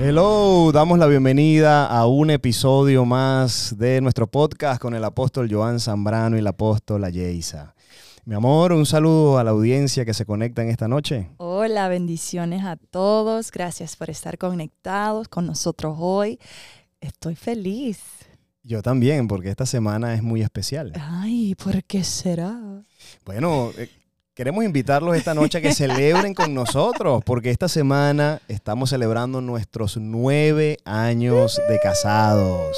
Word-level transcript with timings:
Hello, 0.00 0.70
damos 0.72 0.96
la 1.00 1.08
bienvenida 1.08 1.84
a 1.84 2.06
un 2.06 2.30
episodio 2.30 3.04
más 3.04 3.76
de 3.76 4.00
nuestro 4.00 4.28
podcast 4.28 4.80
con 4.80 4.94
el 4.94 5.02
apóstol 5.02 5.48
Joan 5.50 5.80
Zambrano 5.80 6.38
y 6.38 6.40
la 6.40 6.50
apóstol 6.50 7.04
Yeisa. 7.10 7.74
Mi 8.24 8.36
amor, 8.36 8.72
un 8.72 8.86
saludo 8.86 9.38
a 9.38 9.44
la 9.44 9.50
audiencia 9.50 10.04
que 10.04 10.14
se 10.14 10.24
conecta 10.24 10.62
en 10.62 10.68
esta 10.68 10.86
noche. 10.86 11.30
Hola, 11.38 11.88
bendiciones 11.88 12.64
a 12.64 12.76
todos. 12.76 13.50
Gracias 13.50 13.96
por 13.96 14.08
estar 14.08 14.38
conectados 14.38 15.26
con 15.26 15.46
nosotros 15.46 15.96
hoy. 15.98 16.38
Estoy 17.00 17.34
feliz. 17.34 17.98
Yo 18.62 18.82
también, 18.82 19.26
porque 19.26 19.50
esta 19.50 19.66
semana 19.66 20.14
es 20.14 20.22
muy 20.22 20.42
especial. 20.42 20.92
Ay, 20.94 21.56
¿por 21.56 21.82
qué 21.82 22.04
será? 22.04 22.56
Bueno, 23.24 23.72
eh, 23.76 23.90
queremos 24.38 24.64
invitarlos 24.64 25.16
esta 25.16 25.34
noche 25.34 25.58
a 25.58 25.60
que 25.60 25.74
celebren 25.74 26.32
con 26.32 26.54
nosotros, 26.54 27.24
porque 27.26 27.50
esta 27.50 27.66
semana 27.66 28.40
estamos 28.46 28.90
celebrando 28.90 29.40
nuestros 29.40 29.96
nueve 29.96 30.78
años 30.84 31.60
de 31.68 31.80
casados. 31.80 32.76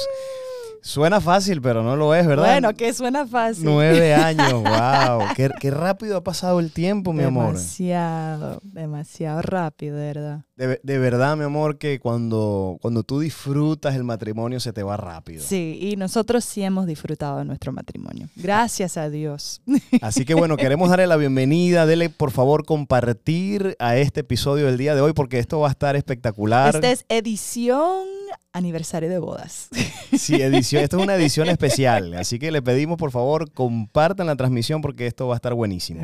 Suena 0.81 1.21
fácil, 1.21 1.61
pero 1.61 1.83
no 1.83 1.95
lo 1.95 2.15
es, 2.15 2.25
¿verdad? 2.25 2.45
Bueno, 2.45 2.73
que 2.73 2.91
suena 2.93 3.27
fácil. 3.27 3.65
Nueve 3.65 4.13
años, 4.15 4.53
wow. 4.53 5.27
Qué, 5.35 5.71
rápido 5.71 6.17
ha 6.17 6.23
pasado 6.23 6.59
el 6.59 6.71
tiempo, 6.71 7.13
mi 7.13 7.23
amor. 7.23 7.53
Demasiado, 7.53 8.59
demasiado 8.63 9.41
rápido, 9.43 9.95
de 9.97 10.05
verdad. 10.05 10.45
De, 10.83 10.99
verdad, 10.99 11.37
mi 11.37 11.43
amor, 11.43 11.79
que 11.79 11.99
cuando, 11.99 12.77
cuando 12.81 13.01
tú 13.01 13.19
disfrutas 13.19 13.95
el 13.95 14.03
matrimonio 14.03 14.59
se 14.59 14.71
te 14.71 14.83
va 14.83 14.95
rápido. 14.95 15.43
Sí, 15.43 15.79
y 15.81 15.95
nosotros 15.95 16.45
sí 16.45 16.61
hemos 16.61 16.85
disfrutado 16.85 17.39
de 17.39 17.45
nuestro 17.45 17.71
matrimonio. 17.71 18.29
Gracias 18.35 18.95
a 18.95 19.09
Dios. 19.09 19.61
Así 20.01 20.23
que 20.23 20.35
bueno, 20.35 20.57
queremos 20.57 20.89
darle 20.89 21.07
la 21.07 21.17
bienvenida. 21.17 21.87
Dele, 21.87 22.11
por 22.11 22.29
favor, 22.29 22.63
compartir 22.65 23.75
a 23.79 23.97
este 23.97 24.19
episodio 24.19 24.67
del 24.67 24.77
día 24.77 24.93
de 24.93 25.01
hoy 25.01 25.13
porque 25.13 25.39
esto 25.39 25.59
va 25.59 25.69
a 25.69 25.71
estar 25.71 25.95
espectacular. 25.95 26.75
Esta 26.75 26.91
es 26.91 27.05
edición 27.09 28.05
aniversario 28.53 29.09
de 29.09 29.19
bodas. 29.19 29.69
Sí, 30.17 30.41
edición, 30.41 30.83
esto 30.83 30.97
es 30.97 31.03
una 31.03 31.15
edición 31.15 31.47
especial, 31.49 32.13
así 32.15 32.37
que 32.37 32.51
le 32.51 32.61
pedimos 32.61 32.97
por 32.97 33.11
favor 33.11 33.51
compartan 33.51 34.27
la 34.27 34.35
transmisión 34.35 34.81
porque 34.81 35.07
esto 35.07 35.27
va 35.27 35.35
a 35.35 35.37
estar 35.37 35.53
buenísimo. 35.53 36.01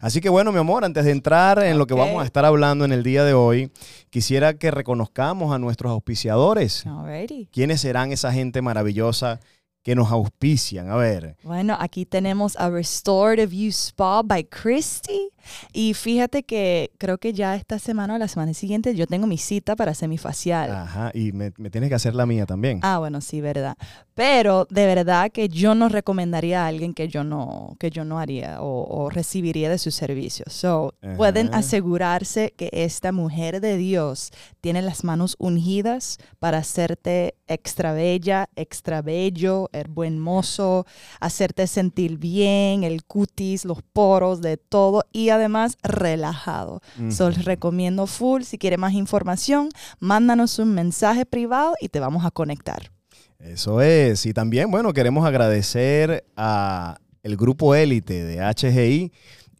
Así 0.00 0.20
que 0.20 0.28
bueno, 0.28 0.52
mi 0.52 0.58
amor, 0.58 0.84
antes 0.84 1.04
de 1.04 1.10
entrar 1.10 1.62
en 1.62 1.78
lo 1.78 1.86
que 1.86 1.94
vamos 1.94 2.22
a 2.22 2.24
estar 2.24 2.44
hablando 2.44 2.84
en 2.84 2.92
el 2.92 3.02
día 3.02 3.24
de 3.24 3.34
hoy, 3.34 3.72
quisiera 4.10 4.54
que 4.54 4.70
reconozcamos 4.70 5.52
a 5.54 5.58
nuestros 5.58 5.90
auspiciadores. 5.90 6.84
¿Quiénes 7.52 7.80
serán 7.80 8.12
esa 8.12 8.32
gente 8.32 8.62
maravillosa 8.62 9.40
que 9.82 9.94
nos 9.94 10.10
auspician? 10.10 10.90
A 10.90 10.96
ver. 10.96 11.36
Bueno, 11.42 11.76
aquí 11.80 12.06
tenemos 12.06 12.56
a 12.56 12.70
Restorative 12.70 13.56
You 13.56 13.70
Spa 13.70 14.22
by 14.22 14.44
Christy. 14.44 15.30
Y 15.72 15.94
fíjate 15.94 16.42
que 16.42 16.90
creo 16.98 17.18
que 17.18 17.32
ya 17.32 17.56
esta 17.56 17.78
semana 17.78 18.14
o 18.14 18.18
la 18.18 18.28
semana 18.28 18.54
siguiente 18.54 18.94
yo 18.94 19.06
tengo 19.06 19.26
mi 19.26 19.38
cita 19.38 19.76
para 19.76 19.92
hacer 19.92 20.08
mi 20.08 20.18
facial. 20.18 20.70
Ajá, 20.70 21.10
y 21.14 21.32
me, 21.32 21.50
tienes 21.50 21.88
que 21.88 21.94
hacer 21.94 22.14
la 22.14 22.26
mía 22.26 22.46
también. 22.46 22.80
Ah, 22.82 22.98
bueno, 22.98 23.20
sí, 23.20 23.40
verdad. 23.40 23.76
Pero 24.14 24.66
de 24.70 24.86
verdad 24.86 25.30
que 25.30 25.48
yo 25.48 25.74
no 25.74 25.88
recomendaría 25.88 26.64
a 26.64 26.66
alguien 26.66 26.94
que 26.94 27.08
yo 27.08 27.24
no, 27.24 27.76
que 27.78 27.90
yo 27.90 28.04
no 28.04 28.18
haría 28.18 28.58
o, 28.60 29.08
recibiría 29.10 29.70
de 29.70 29.78
sus 29.78 29.94
servicios. 29.94 30.52
So, 30.52 30.94
pueden 31.16 31.54
asegurarse 31.54 32.52
que 32.56 32.68
esta 32.72 33.12
mujer 33.12 33.60
de 33.60 33.76
Dios 33.76 34.30
tiene 34.60 34.82
las 34.82 35.04
manos 35.04 35.36
ungidas 35.38 36.18
para 36.38 36.58
hacerte 36.58 37.34
extra 37.46 37.92
bella, 37.92 38.48
extra 38.56 39.02
bello, 39.02 39.68
el 39.72 39.88
buen 39.88 40.18
mozo, 40.18 40.86
hacerte 41.18 41.66
sentir 41.66 42.18
bien, 42.18 42.84
el 42.84 43.04
cutis, 43.04 43.64
los 43.64 43.82
poros, 43.82 44.40
de 44.40 44.56
todo. 44.56 45.04
Y 45.12 45.30
además 45.30 45.39
relajado. 45.82 46.82
Uh 46.98 47.30
recomiendo 47.42 48.06
full. 48.06 48.42
Si 48.42 48.58
quiere 48.58 48.76
más 48.76 48.92
información, 48.92 49.68
mándanos 49.98 50.58
un 50.58 50.74
mensaje 50.74 51.26
privado 51.26 51.74
y 51.80 51.88
te 51.88 52.00
vamos 52.00 52.24
a 52.24 52.30
conectar. 52.30 52.90
Eso 53.38 53.80
es. 53.80 54.26
Y 54.26 54.32
también, 54.32 54.70
bueno, 54.70 54.92
queremos 54.92 55.26
agradecer 55.26 56.24
a 56.36 56.98
el 57.22 57.36
grupo 57.36 57.74
élite 57.74 58.24
de 58.24 58.38
HGI. 58.38 59.12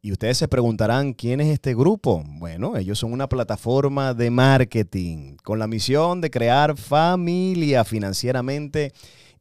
Y 0.02 0.12
ustedes 0.12 0.38
se 0.38 0.48
preguntarán, 0.48 1.12
¿quién 1.12 1.40
es 1.42 1.48
este 1.48 1.74
grupo? 1.74 2.24
Bueno, 2.26 2.76
ellos 2.78 2.98
son 2.98 3.12
una 3.12 3.28
plataforma 3.28 4.14
de 4.14 4.30
marketing 4.30 5.36
con 5.42 5.58
la 5.58 5.66
misión 5.66 6.22
de 6.22 6.30
crear 6.30 6.76
familias 6.78 7.86
financieramente 7.86 8.92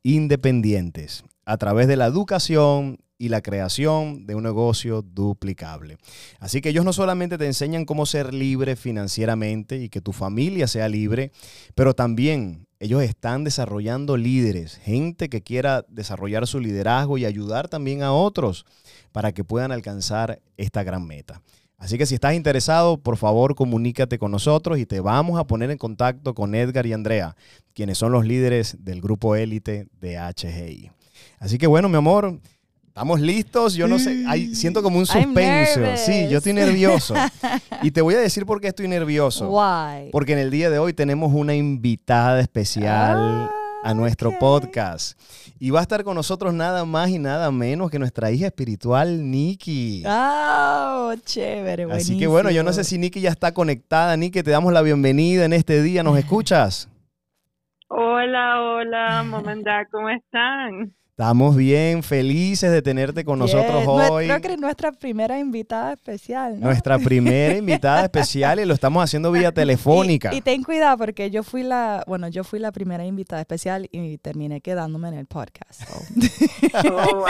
independientes 0.04 1.24
a 1.46 1.58
través 1.58 1.88
de 1.88 1.96
la 1.96 2.08
educación 2.08 3.00
y 3.20 3.30
la 3.30 3.42
creación 3.42 4.26
de 4.26 4.34
un 4.34 4.44
negocio 4.44 5.04
duplicable. 5.04 5.98
Así 6.40 6.62
que 6.62 6.70
ellos 6.70 6.86
no 6.86 6.94
solamente 6.94 7.38
te 7.38 7.46
enseñan 7.46 7.86
cómo 7.86 8.06
ser 8.06 8.34
libre 8.34 8.78
financieramente 8.78 9.78
y 9.78 9.90
que 9.90 10.02
tu 10.02 10.14
familia 10.14 10.68
sea 10.68 10.88
libre, 10.88 11.32
pero 11.76 11.94
también 11.94 12.66
ellos 12.80 13.04
están 13.04 13.44
desarrollando 13.44 14.16
líderes, 14.16 14.78
gente 14.78 15.28
que 15.28 15.44
quiera 15.44 15.86
desarrollar 15.90 16.48
su 16.48 16.62
liderazgo 16.62 17.18
y 17.18 17.26
ayudar 17.26 17.68
también 17.68 18.04
a 18.04 18.14
otros 18.14 18.66
para 19.12 19.34
que 19.34 19.44
puedan 19.44 19.74
alcanzar 19.74 20.42
esta 20.56 20.84
gran 20.84 21.06
meta. 21.06 21.42
Así 21.78 21.98
que 21.98 22.06
si 22.06 22.16
estás 22.16 22.36
interesado, 22.36 22.98
por 22.98 23.18
favor 23.18 23.54
comunícate 23.56 24.18
con 24.18 24.32
nosotros 24.32 24.80
y 24.80 24.86
te 24.86 25.02
vamos 25.02 25.38
a 25.38 25.46
poner 25.46 25.72
en 25.72 25.78
contacto 25.78 26.34
con 26.34 26.56
Edgar 26.56 26.86
y 26.86 26.94
Andrea, 26.94 27.36
quienes 27.74 27.98
son 27.98 28.14
los 28.14 28.26
líderes 28.26 28.78
del 28.80 29.02
grupo 29.02 29.36
élite 29.36 29.88
de 30.00 30.18
HGI. 30.18 30.92
Así 31.40 31.58
que 31.58 31.68
bueno, 31.68 31.90
mi 31.90 31.98
amor, 31.98 32.40
Estamos 32.90 33.22
listos, 33.22 33.76
yo 33.76 33.88
no 33.88 34.00
sé, 34.00 34.26
hay, 34.28 34.56
siento 34.56 34.82
como 34.82 34.98
un 34.98 35.06
suspenso. 35.06 35.80
Sí, 35.96 36.28
yo 36.28 36.40
estoy 36.40 36.54
nervioso. 36.54 37.14
y 37.84 37.92
te 37.92 38.02
voy 38.02 38.16
a 38.16 38.20
decir 38.20 38.48
por 38.48 38.60
qué 38.60 38.68
estoy 38.70 38.88
nervioso. 38.88 39.56
Porque 40.12 40.34
en 40.34 40.40
el 40.40 40.50
día 40.50 40.72
de 40.72 40.80
hoy 40.80 40.94
tenemos 40.94 41.32
una 41.32 41.54
invitada 41.54 42.42
especial 42.42 43.16
ah, 43.16 43.52
a 43.84 43.94
nuestro 43.94 44.38
podcast. 44.40 45.18
Y 45.60 45.70
va 45.70 45.80
a 45.80 45.82
estar 45.84 46.04
con 46.04 46.16
nosotros 46.16 46.52
nada 46.52 46.84
más 46.84 47.10
y 47.10 47.20
nada 47.20 47.52
menos 47.52 47.92
que 47.92 48.00
nuestra 48.00 48.32
hija 48.32 48.48
espiritual, 48.48 49.30
Nikki. 49.30 50.04
¡Oh, 50.08 51.14
chévere! 51.24 51.86
Así 51.92 52.18
que 52.18 52.26
bueno, 52.26 52.50
yo 52.50 52.64
no 52.64 52.74
sé 52.74 52.84
si 52.84 52.98
Nikki 52.98 53.22
ya 53.22 53.30
está 53.30 53.54
conectada. 53.54 54.18
Nikki, 54.18 54.42
te 54.42 54.50
damos 54.50 54.74
la 54.74 54.82
bienvenida 54.82 55.46
en 55.46 55.54
este 55.54 55.84
día. 55.84 56.02
¿Nos 56.02 56.18
escuchas? 56.18 56.90
Hola, 57.88 58.62
hola, 58.62 59.24
mamá, 59.24 59.54
¿cómo 59.92 60.10
están? 60.10 60.96
Estamos 61.20 61.58
bien, 61.58 62.02
felices 62.02 62.72
de 62.72 62.82
tenerte 62.82 63.26
con 63.26 63.40
nosotros 63.40 63.84
hoy. 63.86 64.28
Creo 64.28 64.40
que 64.40 64.54
es 64.54 64.58
nuestra 64.58 64.94
primera 64.94 65.38
invitada 65.38 65.92
especial. 65.92 66.58
¿no? 66.58 66.68
Nuestra 66.68 66.98
primera 66.98 67.58
invitada 67.58 68.04
especial 68.04 68.62
y 68.62 68.66
lo 68.66 68.74
estamos 68.74 69.04
haciendo 69.04 69.30
vía 69.30 69.52
telefónica. 69.52 70.34
Y, 70.34 70.40
ten 70.40 70.64
cuidado 70.64 70.98
porque 70.98 71.30
yo 71.30 71.44
fui 71.44 71.64
la, 71.64 72.06
bueno, 72.08 72.30
yo 72.30 72.46
fui 72.46 72.58
la 72.58 72.72
primera 72.72 73.06
invitada 73.06 73.42
especial 73.42 73.90
y 73.92 74.18
terminé 74.20 74.62
quedándome 74.62 75.10
en 75.10 75.16
el 75.16 75.26
podcast. 75.26 75.82
Oh, 76.92 77.26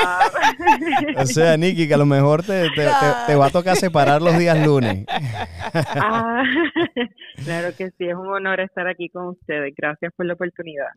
o 1.17 1.25
sea, 1.25 1.55
Nikki, 1.55 1.87
que 1.87 1.93
a 1.93 1.97
lo 1.97 2.05
mejor 2.05 2.43
te, 2.43 2.69
te, 2.71 3.35
va 3.35 3.45
a 3.45 3.49
tocar 3.49 3.77
separar 3.77 4.21
los 4.21 4.37
días 4.37 4.57
lunes. 4.65 5.05
Ah, 5.73 6.43
claro 7.43 7.75
que 7.75 7.91
sí, 7.97 8.05
es 8.05 8.15
un 8.15 8.27
honor 8.27 8.59
estar 8.59 8.87
aquí 8.87 9.09
con 9.09 9.27
ustedes. 9.27 9.73
Gracias 9.75 10.11
por 10.15 10.25
la 10.25 10.33
oportunidad. 10.33 10.87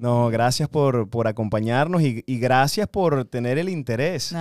No, 0.00 0.28
gracias 0.28 0.68
por, 0.68 1.08
por 1.08 1.28
acompañarnos 1.28 2.02
y 2.02 2.22
y 2.26 2.38
gracias 2.38 2.88
por 2.88 3.24
tener 3.24 3.58
el 3.58 3.68
interés 3.68 4.34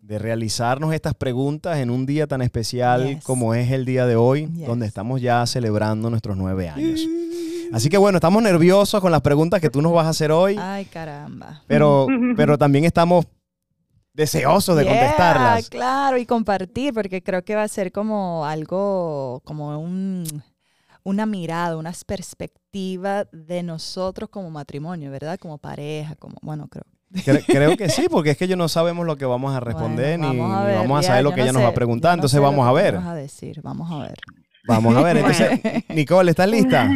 de 0.00 0.18
realizarnos 0.18 0.94
estas 0.94 1.14
preguntas 1.14 1.78
en 1.78 1.90
un 1.90 2.06
día 2.06 2.26
tan 2.26 2.42
especial 2.42 3.18
como 3.24 3.54
es 3.54 3.70
el 3.70 3.84
día 3.84 4.06
de 4.06 4.16
hoy, 4.16 4.46
donde 4.46 4.86
estamos 4.86 5.20
ya 5.20 5.44
celebrando 5.46 6.10
nuestros 6.10 6.36
nueve 6.36 6.68
años. 6.68 7.00
Así 7.72 7.88
que 7.88 7.96
bueno, 7.96 8.18
estamos 8.18 8.42
nerviosos 8.42 9.00
con 9.00 9.10
las 9.10 9.22
preguntas 9.22 9.60
que 9.60 9.70
tú 9.70 9.80
nos 9.80 9.92
vas 9.92 10.06
a 10.06 10.10
hacer 10.10 10.30
hoy. 10.30 10.56
Ay, 10.58 10.84
caramba. 10.84 11.62
Pero, 11.66 12.06
pero 12.36 12.58
también 12.58 12.84
estamos 12.84 13.26
deseosos 14.12 14.76
de 14.76 14.84
contestarlas. 14.84 15.70
Claro, 15.70 16.18
y 16.18 16.26
compartir, 16.26 16.92
porque 16.92 17.22
creo 17.22 17.42
que 17.42 17.54
va 17.54 17.62
a 17.62 17.68
ser 17.68 17.90
como 17.90 18.44
algo, 18.44 19.40
como 19.44 19.80
un, 19.80 20.24
una 21.04 21.26
mirada, 21.26 21.76
una 21.76 21.92
perspectiva 22.06 23.24
de 23.32 23.62
nosotros 23.62 24.28
como 24.30 24.50
matrimonio, 24.50 25.10
¿verdad? 25.10 25.38
Como 25.38 25.58
pareja, 25.58 26.14
como, 26.16 26.36
bueno, 26.42 26.68
creo 26.68 26.84
creo 27.46 27.76
que 27.76 27.88
sí, 27.88 28.06
porque 28.10 28.30
es 28.30 28.38
que 28.38 28.46
ellos 28.46 28.58
no 28.58 28.68
sabemos 28.68 29.06
lo 29.06 29.16
que 29.16 29.24
vamos 29.24 29.54
a 29.54 29.60
responder 29.60 30.18
ni, 30.18 30.38
vamos 30.38 31.00
a 31.00 31.02
saber 31.02 31.24
lo 31.24 31.32
que 31.32 31.42
ella 31.42 31.52
nos 31.52 31.62
va 31.62 31.68
a 31.68 31.74
preguntar. 31.74 32.14
Entonces 32.14 32.40
vamos 32.40 32.66
a 32.66 32.72
ver. 32.72 32.94
Vamos 32.94 33.10
a 33.10 33.14
decir, 33.14 33.60
vamos 33.62 33.90
a 33.90 33.98
ver. 33.98 34.14
Vamos 34.66 34.96
a 34.96 35.02
ver. 35.02 35.16
Entonces, 35.18 35.60
Nicole, 35.88 36.30
¿estás 36.30 36.48
lista? 36.48 36.88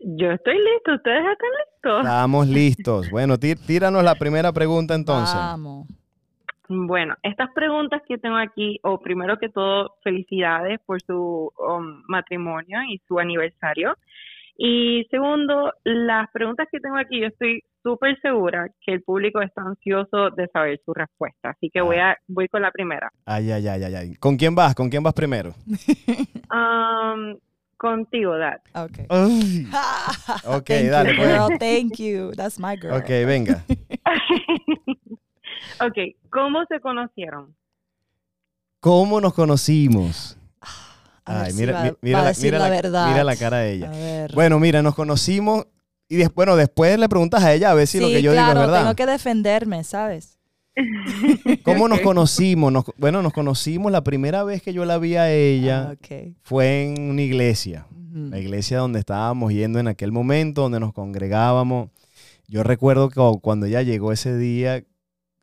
Yo 0.00 0.32
estoy 0.32 0.54
listo. 0.54 0.94
¿Ustedes 0.96 1.22
están 1.32 1.50
listos? 1.60 1.98
Estamos 2.00 2.48
listos. 2.48 3.10
Bueno, 3.10 3.38
tíranos 3.38 4.02
la 4.02 4.14
primera 4.16 4.52
pregunta 4.52 4.94
entonces. 4.94 5.34
Vamos. 5.34 5.86
Bueno, 6.86 7.14
estas 7.22 7.50
preguntas 7.54 8.02
que 8.08 8.18
tengo 8.18 8.36
aquí, 8.36 8.78
o 8.82 8.98
primero 8.98 9.38
que 9.38 9.48
todo, 9.48 9.96
felicidades 10.02 10.80
por 10.84 11.00
su 11.02 11.52
um, 11.58 12.02
matrimonio 12.08 12.78
y 12.88 13.00
su 13.06 13.18
aniversario. 13.18 13.96
Y 14.56 15.04
segundo, 15.10 15.72
las 15.84 16.30
preguntas 16.30 16.68
que 16.70 16.80
tengo 16.80 16.96
aquí, 16.96 17.20
yo 17.20 17.26
estoy 17.26 17.62
súper 17.82 18.18
segura 18.20 18.68
que 18.80 18.92
el 18.92 19.02
público 19.02 19.40
está 19.40 19.62
ansioso 19.62 20.30
de 20.30 20.48
saber 20.48 20.80
su 20.84 20.94
respuesta. 20.94 21.50
Así 21.50 21.70
que 21.70 21.80
voy, 21.80 21.96
ah. 21.96 22.12
a, 22.12 22.16
voy 22.28 22.48
con 22.48 22.62
la 22.62 22.70
primera. 22.70 23.10
Ay, 23.26 23.50
ay, 23.50 23.66
ay, 23.68 23.84
ay, 23.84 23.94
ay. 23.94 24.14
¿Con 24.14 24.36
quién 24.36 24.54
vas? 24.54 24.74
¿Con 24.74 24.88
quién 24.90 25.02
vas 25.02 25.14
primero? 25.14 25.54
Um, 26.54 27.36
contigo, 27.76 28.36
Dad. 28.38 28.60
Okay. 28.74 29.06
Ay. 29.08 29.66
ok, 30.44 30.64
Thank 30.64 30.90
dale. 30.90 31.10
you, 31.10 31.16
pues. 31.16 31.28
girl. 31.28 31.58
Thank 31.58 31.98
you. 31.98 32.32
That's 32.36 32.58
my 32.60 32.76
girl. 32.76 32.94
Ok, 32.94 33.08
venga. 33.26 33.64
ok, 35.80 36.16
¿cómo 36.30 36.64
se 36.68 36.80
conocieron? 36.80 37.54
¿Cómo 38.80 39.20
nos 39.20 39.32
conocimos? 39.34 40.36
A 41.24 41.34
ver 41.38 41.42
Ay, 41.46 41.52
si 41.52 41.60
mira, 41.60 41.72
va- 41.72 41.82
mi- 41.84 41.88
va 41.90 41.96
mira, 42.02 42.18
a 42.18 42.22
la, 42.22 42.28
decir 42.28 42.44
mira, 42.44 42.58
la 42.58 42.64
la- 42.64 42.70
verdad. 42.70 43.08
mira 43.08 43.24
la 43.24 43.36
cara 43.36 43.58
de 43.58 43.72
ella. 43.72 43.88
A 43.90 43.96
ver. 43.96 44.34
Bueno, 44.34 44.58
mira, 44.60 44.82
nos 44.82 44.94
conocimos 44.94 45.66
y 46.08 46.16
des- 46.16 46.34
bueno, 46.34 46.54
después 46.56 46.98
le 46.98 47.08
preguntas 47.08 47.42
a 47.42 47.54
ella 47.54 47.70
a 47.70 47.74
ver 47.74 47.86
si 47.86 47.98
lo 47.98 48.08
que 48.08 48.20
yo 48.20 48.32
claro, 48.32 48.50
digo 48.50 48.60
es 48.60 48.66
verdad. 48.66 48.82
tengo 48.82 48.94
que 48.94 49.06
defenderme, 49.06 49.84
¿sabes? 49.84 50.38
¿Cómo 51.64 51.88
nos 51.88 52.00
conocimos? 52.00 52.70
Nos- 52.72 52.84
bueno, 52.98 53.22
nos 53.22 53.32
conocimos 53.32 53.90
la 53.90 54.04
primera 54.04 54.44
vez 54.44 54.60
que 54.62 54.72
yo 54.74 54.84
la 54.84 54.98
vi 54.98 55.16
a 55.16 55.32
ella 55.32 55.92
Ah, 55.92 56.14
fue 56.42 56.84
en 56.84 57.08
una 57.10 57.22
iglesia. 57.22 57.86
La 58.12 58.38
iglesia 58.38 58.78
donde 58.78 59.00
estábamos 59.00 59.52
yendo 59.52 59.78
en 59.80 59.88
aquel 59.88 60.12
momento, 60.12 60.62
donde 60.62 60.78
nos 60.78 60.92
congregábamos. 60.92 61.88
Yo 62.46 62.62
recuerdo 62.62 63.08
que 63.08 63.20
cuando 63.40 63.66
ella 63.66 63.82
llegó 63.82 64.12
ese 64.12 64.36
día, 64.36 64.84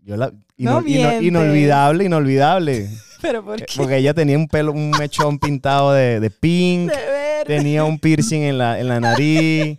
yo 0.03 0.18
la... 0.18 0.31
No 0.57 0.81
ino- 0.81 1.21
inolvidable, 1.21 2.06
inolvidable. 2.06 2.89
Pero 3.21 3.44
¿por 3.45 3.59
Eh, 3.62 3.65
qué? 3.68 3.74
Porque 3.77 3.98
ella 3.98 4.13
tenía 4.13 4.38
un 4.38 4.48
pelo, 4.48 4.71
un 4.71 4.92
mechón 4.92 5.38
pintado 5.39 5.94
de, 5.94 6.19
de 6.19 6.30
pink, 6.31 6.92
De 6.92 7.44
tenía 7.45 7.83
un 7.83 8.00
piercing 8.00 8.42
en 8.42 8.57
la, 8.57 8.80
en 8.80 8.88
la 8.88 9.00
nariz. 9.00 9.77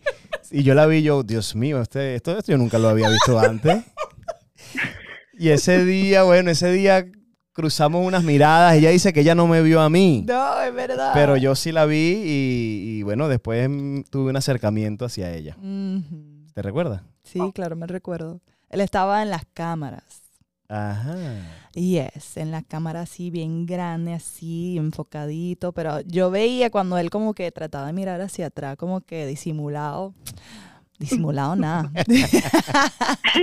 Y 0.50 0.62
yo 0.62 0.74
la 0.74 0.86
vi, 0.86 1.02
yo, 1.02 1.22
Dios 1.22 1.54
mío, 1.56 1.80
este, 1.80 2.14
esto, 2.14 2.36
esto 2.38 2.52
yo 2.52 2.58
nunca 2.58 2.78
lo 2.78 2.88
había 2.88 3.08
visto 3.08 3.38
antes. 3.38 3.84
Y 5.38 5.48
ese 5.48 5.84
día, 5.84 6.22
bueno, 6.24 6.50
ese 6.50 6.70
día 6.72 7.06
cruzamos 7.52 8.06
unas 8.06 8.22
miradas. 8.22 8.74
Ella 8.74 8.90
dice 8.90 9.12
que 9.12 9.20
ella 9.20 9.34
no 9.34 9.46
me 9.46 9.62
vio 9.62 9.80
a 9.80 9.90
mí. 9.90 10.24
No, 10.28 10.60
es 10.62 10.74
verdad. 10.74 11.10
Pero 11.14 11.36
yo 11.36 11.54
sí 11.54 11.72
la 11.72 11.84
vi 11.86 11.96
y, 12.24 12.98
y, 12.98 13.02
bueno, 13.02 13.28
después 13.28 13.68
tuve 14.10 14.30
un 14.30 14.36
acercamiento 14.36 15.04
hacia 15.04 15.32
ella. 15.32 15.56
¿Te 16.54 16.62
recuerdas? 16.62 17.02
Sí, 17.24 17.40
claro, 17.54 17.76
me 17.76 17.86
recuerdo. 17.86 18.40
Él 18.72 18.80
estaba 18.80 19.22
en 19.22 19.30
las 19.30 19.44
cámaras. 19.52 20.22
Ajá. 20.66 21.14
Yes, 21.74 22.38
en 22.38 22.50
la 22.50 22.62
cámara 22.62 23.02
así 23.02 23.30
bien 23.30 23.66
grande, 23.66 24.14
así 24.14 24.78
enfocadito, 24.78 25.72
pero 25.72 26.00
yo 26.00 26.30
veía 26.30 26.70
cuando 26.70 26.96
él 26.96 27.10
como 27.10 27.34
que 27.34 27.52
trataba 27.52 27.88
de 27.88 27.92
mirar 27.92 28.22
hacia 28.22 28.46
atrás, 28.46 28.76
como 28.78 29.02
que 29.02 29.26
disimulado. 29.26 30.14
Disimulado 31.02 31.56
nada. 31.56 31.90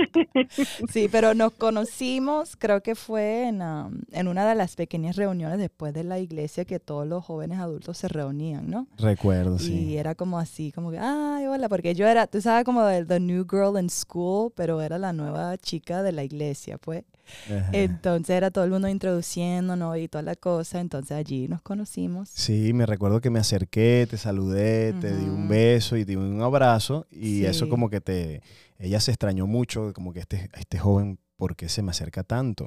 sí, 0.92 1.08
pero 1.10 1.34
nos 1.34 1.52
conocimos, 1.52 2.56
creo 2.56 2.82
que 2.82 2.94
fue 2.94 3.48
en, 3.48 3.60
um, 3.60 4.00
en 4.12 4.28
una 4.28 4.48
de 4.48 4.54
las 4.54 4.76
pequeñas 4.76 5.16
reuniones 5.16 5.58
después 5.58 5.92
de 5.92 6.04
la 6.04 6.18
iglesia 6.18 6.64
que 6.64 6.80
todos 6.80 7.06
los 7.06 7.24
jóvenes 7.24 7.58
adultos 7.58 7.98
se 7.98 8.08
reunían, 8.08 8.70
¿no? 8.70 8.86
Recuerdo, 8.96 9.56
Y 9.56 9.58
sí. 9.58 9.96
era 9.98 10.14
como 10.14 10.38
así, 10.38 10.72
como 10.72 10.90
que, 10.90 10.98
ay, 10.98 11.46
hola, 11.46 11.68
porque 11.68 11.94
yo 11.94 12.06
era, 12.06 12.26
tú 12.26 12.40
sabes, 12.40 12.64
como 12.64 12.86
the, 12.86 13.04
the 13.04 13.20
new 13.20 13.44
girl 13.48 13.78
in 13.78 13.90
school, 13.90 14.50
pero 14.54 14.80
era 14.80 14.98
la 14.98 15.12
nueva 15.12 15.56
chica 15.58 16.02
de 16.02 16.12
la 16.12 16.24
iglesia, 16.24 16.78
pues. 16.78 17.04
Ajá. 17.46 17.70
Entonces 17.72 18.30
era 18.30 18.50
todo 18.50 18.64
el 18.64 18.70
mundo 18.70 18.88
introduciéndonos 18.88 19.96
y 19.98 20.08
toda 20.08 20.22
la 20.22 20.36
cosa, 20.36 20.80
entonces 20.80 21.12
allí 21.16 21.48
nos 21.48 21.62
conocimos. 21.62 22.28
Sí, 22.32 22.72
me 22.72 22.86
recuerdo 22.86 23.20
que 23.20 23.30
me 23.30 23.38
acerqué, 23.38 24.06
te 24.08 24.16
saludé, 24.16 24.92
te 24.94 25.16
di 25.16 25.24
un 25.24 25.48
beso 25.48 25.96
y 25.96 26.04
te 26.04 26.12
di 26.12 26.16
un 26.16 26.40
abrazo 26.42 27.06
y 27.10 27.44
eso 27.44 27.64
Sí. 27.64 27.70
como 27.70 27.90
que 27.90 28.00
te, 28.00 28.42
ella 28.78 29.00
se 29.00 29.10
extrañó 29.10 29.46
mucho, 29.46 29.92
como 29.94 30.12
que 30.12 30.20
este, 30.20 30.48
este 30.58 30.78
joven, 30.78 31.18
¿por 31.36 31.56
qué 31.56 31.68
se 31.68 31.82
me 31.82 31.90
acerca 31.90 32.22
tanto? 32.24 32.66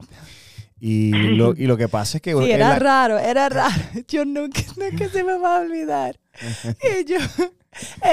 Y 0.79 1.11
lo, 1.37 1.53
y 1.55 1.65
lo 1.67 1.77
que 1.77 1.87
pasa 1.87 2.17
es 2.17 2.21
que... 2.21 2.33
Sí, 2.33 2.51
era 2.51 2.69
la- 2.69 2.79
raro, 2.79 3.17
era 3.19 3.47
raro. 3.49 3.73
Yo 4.07 4.25
nunca, 4.25 4.61
nunca 4.77 5.07
se 5.09 5.23
me 5.23 5.37
va 5.37 5.57
a 5.57 5.61
olvidar. 5.61 6.19
Y 7.01 7.05
yo, 7.05 7.17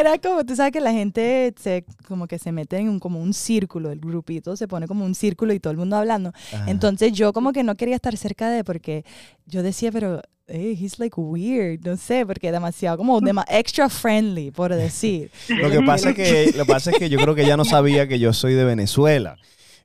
era 0.00 0.18
como, 0.18 0.44
tú 0.44 0.56
sabes 0.56 0.72
que 0.72 0.80
la 0.80 0.92
gente 0.92 1.54
se, 1.60 1.84
como 2.08 2.26
que 2.26 2.38
se 2.38 2.52
mete 2.52 2.78
en 2.78 2.88
un, 2.88 2.98
como 2.98 3.20
un 3.20 3.34
círculo, 3.34 3.90
el 3.90 4.00
grupito 4.00 4.56
se 4.56 4.66
pone 4.66 4.86
como 4.86 5.04
un 5.04 5.14
círculo 5.14 5.52
y 5.52 5.60
todo 5.60 5.70
el 5.70 5.76
mundo 5.76 5.96
hablando. 5.96 6.32
Ajá. 6.52 6.70
Entonces 6.70 7.12
yo 7.12 7.32
como 7.32 7.52
que 7.52 7.62
no 7.62 7.76
quería 7.76 7.96
estar 7.96 8.16
cerca 8.16 8.50
de 8.50 8.64
porque 8.64 9.04
yo 9.46 9.62
decía, 9.62 9.92
pero 9.92 10.22
hey, 10.50 10.76
he's 10.80 10.98
like 10.98 11.18
weird, 11.18 11.80
no 11.84 11.96
sé, 11.96 12.26
porque 12.26 12.52
demasiado 12.52 12.98
como 12.98 13.20
extra 13.48 13.88
friendly, 13.88 14.50
por 14.50 14.74
decir. 14.74 15.30
Lo 15.48 15.70
que 15.70 15.80
pasa 15.82 16.10
es 16.10 16.16
que, 16.16 16.52
lo 16.56 16.64
que 16.64 16.72
pasa 16.72 16.90
es 16.90 16.98
que 16.98 17.08
yo 17.08 17.18
creo 17.18 17.34
que 17.34 17.42
ella 17.42 17.56
no 17.56 17.64
sabía 17.64 18.08
que 18.08 18.18
yo 18.18 18.32
soy 18.32 18.54
de 18.54 18.64
Venezuela. 18.64 19.36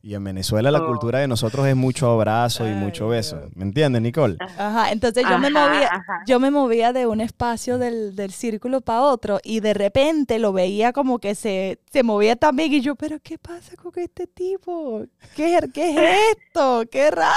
Y 0.07 0.13
en 0.13 0.23
Venezuela 0.23 0.69
la 0.69 0.81
Oh. 0.83 0.85
cultura 0.85 1.17
de 1.17 1.27
nosotros 1.27 1.65
es 1.65 1.75
mucho 1.75 2.11
abrazo 2.11 2.67
y 2.69 2.73
mucho 2.73 3.07
beso. 3.07 3.41
¿Me 3.55 3.63
entiendes, 3.63 4.03
Nicole? 4.03 4.37
Ajá, 4.39 4.91
entonces 4.91 5.23
yo 5.27 5.39
me 5.39 5.49
movía, 5.49 5.87
ajá. 5.91 6.21
yo 6.27 6.39
me 6.39 6.51
movía 6.51 6.93
de 6.93 7.07
un 7.07 7.21
espacio 7.21 7.79
del, 7.79 8.15
del 8.15 8.31
círculo 8.31 8.81
para 8.81 9.01
otro 9.01 9.39
y 9.43 9.61
de 9.61 9.73
repente 9.73 10.37
lo 10.37 10.53
veía 10.53 10.93
como 10.93 11.17
que 11.17 11.33
se, 11.33 11.79
se 11.91 12.03
movía 12.03 12.35
también 12.35 12.71
y 12.71 12.81
yo, 12.81 12.93
pero 12.95 13.17
¿qué 13.19 13.39
pasa 13.39 13.75
con 13.77 13.93
este 13.95 14.27
tipo? 14.27 15.03
¿Qué, 15.35 15.57
qué 15.73 15.89
es 15.89 16.37
esto? 16.37 16.83
¡Qué 16.91 17.09
raro! 17.09 17.33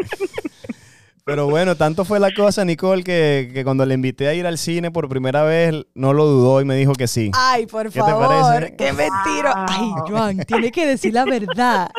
Pero 1.26 1.48
bueno, 1.50 1.74
tanto 1.74 2.04
fue 2.04 2.20
la 2.20 2.32
cosa, 2.32 2.64
Nicole, 2.64 3.02
que, 3.02 3.50
que 3.52 3.64
cuando 3.64 3.84
le 3.84 3.94
invité 3.94 4.28
a 4.28 4.34
ir 4.34 4.46
al 4.46 4.58
cine 4.58 4.92
por 4.92 5.08
primera 5.08 5.42
vez, 5.42 5.74
no 5.96 6.12
lo 6.12 6.24
dudó 6.24 6.60
y 6.60 6.64
me 6.64 6.76
dijo 6.76 6.92
que 6.92 7.08
sí. 7.08 7.32
Ay, 7.34 7.66
por 7.66 7.86
¿Qué 7.86 7.94
te 7.94 7.98
favor, 8.00 8.28
parece? 8.28 8.76
qué 8.76 8.92
mentira. 8.92 9.66
Ay, 9.68 9.90
Joan, 10.08 10.38
tiene 10.46 10.70
que 10.70 10.86
decir 10.86 11.12
la 11.12 11.24
verdad. 11.24 11.90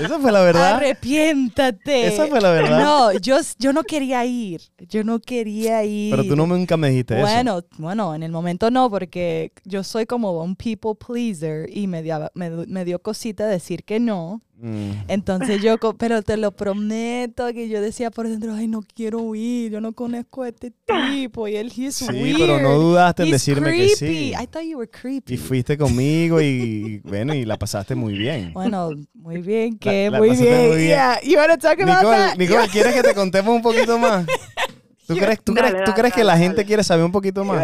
Esa 0.00 0.20
fue 0.20 0.30
la 0.30 0.42
verdad. 0.42 0.76
Arrepiéntate. 0.76 2.06
Esa 2.06 2.28
fue 2.28 2.40
la 2.40 2.52
verdad. 2.52 2.80
No, 2.84 3.12
yo, 3.14 3.38
yo 3.58 3.72
no 3.72 3.82
quería 3.82 4.24
ir. 4.24 4.60
Yo 4.88 5.02
no 5.02 5.18
quería 5.18 5.82
ir. 5.82 6.12
Pero 6.14 6.24
tú 6.28 6.36
no 6.36 6.46
nunca 6.46 6.76
me 6.76 6.90
dijiste 6.90 7.14
eso. 7.14 7.22
Bueno, 7.22 7.62
bueno, 7.78 8.14
en 8.14 8.22
el 8.22 8.30
momento 8.30 8.70
no, 8.70 8.88
porque 8.88 9.50
yo 9.64 9.82
soy 9.82 10.06
como 10.06 10.40
un 10.40 10.54
people 10.54 10.92
pleaser 10.94 11.68
y 11.68 11.88
me, 11.88 12.00
dio- 12.04 12.30
me, 12.34 12.48
me 12.48 12.84
dio 12.84 13.00
cosita 13.02 13.44
decir 13.48 13.82
que 13.82 13.98
no. 13.98 14.40
Mm. 14.64 14.92
Entonces 15.08 15.60
yo, 15.60 15.76
pero 15.98 16.22
te 16.22 16.36
lo 16.36 16.52
prometo 16.52 17.52
que 17.52 17.68
yo 17.68 17.80
decía 17.80 18.12
por 18.12 18.28
dentro, 18.28 18.54
ay, 18.54 18.68
no 18.68 18.80
quiero 18.94 19.34
ir, 19.34 19.72
yo 19.72 19.80
no 19.80 19.92
conozco 19.92 20.44
a 20.44 20.50
este 20.50 20.70
tipo 20.70 21.48
y 21.48 21.56
él, 21.56 21.72
he's 21.76 21.96
Sí, 21.96 22.06
weird. 22.06 22.38
pero 22.38 22.60
no 22.60 22.78
dudaste 22.78 23.24
en 23.24 23.28
He's 23.28 23.32
decirme 23.32 23.76
que 23.76 23.88
sí. 23.88 23.96
creepy. 23.96 24.28
I 24.40 24.46
thought 24.46 24.64
you 24.64 24.78
were 24.78 24.88
creepy. 24.88 25.34
Y 25.34 25.36
fuiste 25.36 25.76
conmigo 25.76 26.40
y, 26.40 27.00
bueno, 27.04 27.34
y 27.34 27.44
la 27.44 27.58
pasaste 27.58 27.96
muy 27.96 28.14
bien. 28.16 28.52
Bueno, 28.52 28.90
muy 29.14 29.42
bien, 29.42 29.78
que 29.78 30.10
muy 30.10 30.30
bien. 30.30 30.68
muy 30.68 30.76
bien. 30.76 30.88
Yeah, 30.88 31.20
you 31.24 31.36
wanna 31.38 31.58
talk 31.58 31.80
about 31.80 31.96
Nicole, 31.98 32.16
that? 32.16 32.36
Nicole, 32.36 32.68
¿quieres 32.68 32.94
que 32.94 33.02
te 33.02 33.14
contemos 33.14 33.54
un 33.56 33.62
poquito 33.62 33.98
más? 33.98 34.24
¿Tú 35.06 35.16
crees, 35.16 35.42
tú 35.42 35.52
Dale, 35.54 35.68
crees, 35.70 35.84
tú 35.84 35.90
dale, 35.90 36.00
crees 36.00 36.14
que 36.14 36.20
dale, 36.20 36.26
la 36.26 36.32
dale. 36.34 36.44
gente 36.44 36.64
quiere 36.64 36.84
saber 36.84 37.04
un 37.04 37.12
poquito 37.12 37.44
más? 37.44 37.56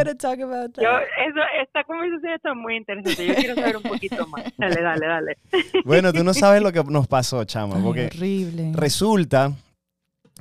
Yo, 0.82 0.88
eso, 0.90 1.40
esta 1.62 1.84
conversación 1.84 2.32
está 2.32 2.54
muy 2.54 2.76
interesante. 2.76 3.26
Yo 3.26 3.34
quiero 3.36 3.54
saber 3.54 3.76
un 3.76 3.82
poquito 3.84 4.26
más. 4.26 4.44
Dale, 4.58 4.82
dale, 4.82 5.06
dale. 5.06 5.36
Bueno, 5.84 6.12
tú 6.12 6.24
no 6.24 6.34
sabes 6.34 6.62
lo 6.62 6.72
que 6.72 6.82
nos 6.84 7.06
pasó, 7.06 7.44
chama, 7.44 7.76
Ay, 7.76 7.82
porque 7.82 8.06
horrible. 8.06 8.72
resulta 8.74 9.52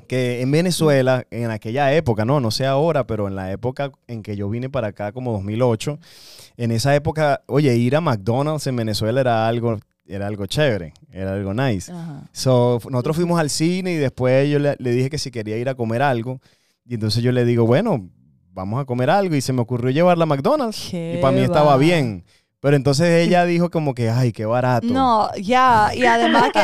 que 0.07 0.41
en 0.41 0.51
Venezuela, 0.51 1.25
en 1.31 1.51
aquella 1.51 1.93
época, 1.93 2.23
no, 2.25 2.39
no 2.39 2.49
sé 2.49 2.65
ahora, 2.65 3.05
pero 3.05 3.27
en 3.27 3.35
la 3.35 3.51
época 3.51 3.91
en 4.07 4.23
que 4.23 4.35
yo 4.35 4.49
vine 4.49 4.69
para 4.69 4.87
acá, 4.87 5.11
como 5.11 5.33
2008, 5.33 5.99
en 6.57 6.71
esa 6.71 6.95
época, 6.95 7.41
oye, 7.47 7.75
ir 7.75 7.95
a 7.95 8.01
McDonald's 8.01 8.65
en 8.67 8.75
Venezuela 8.77 9.19
era 9.21 9.47
algo, 9.47 9.77
era 10.07 10.27
algo 10.27 10.45
chévere, 10.45 10.93
era 11.11 11.33
algo 11.33 11.53
nice. 11.53 11.91
Ajá. 11.91 12.21
So, 12.31 12.79
nosotros 12.89 13.17
fuimos 13.17 13.39
al 13.39 13.49
cine 13.49 13.91
y 13.91 13.97
después 13.97 14.49
yo 14.49 14.59
le, 14.59 14.75
le 14.79 14.91
dije 14.91 15.09
que 15.09 15.17
si 15.17 15.29
quería 15.29 15.57
ir 15.57 15.67
a 15.69 15.75
comer 15.75 16.01
algo. 16.01 16.39
Y 16.87 16.93
entonces 16.95 17.21
yo 17.23 17.31
le 17.31 17.43
digo, 17.45 17.65
bueno, 17.65 18.09
vamos 18.53 18.81
a 18.81 18.85
comer 18.85 19.09
algo. 19.09 19.35
Y 19.35 19.41
se 19.41 19.53
me 19.53 19.61
ocurrió 19.61 19.89
llevarla 19.91 20.23
a 20.23 20.27
McDonald's. 20.27 20.87
Qué 20.91 21.15
Y 21.17 21.21
para 21.21 21.35
mí 21.35 21.41
estaba 21.41 21.71
va. 21.71 21.77
bien. 21.77 22.23
Pero 22.59 22.75
entonces 22.75 23.07
ella 23.27 23.45
dijo 23.45 23.69
como 23.69 23.93
que, 23.93 24.09
ay, 24.09 24.31
qué 24.31 24.45
barato. 24.45 24.87
No, 24.87 25.29
ya, 25.35 25.91
y 25.93 26.03
además 26.05 26.49
que 26.53 26.63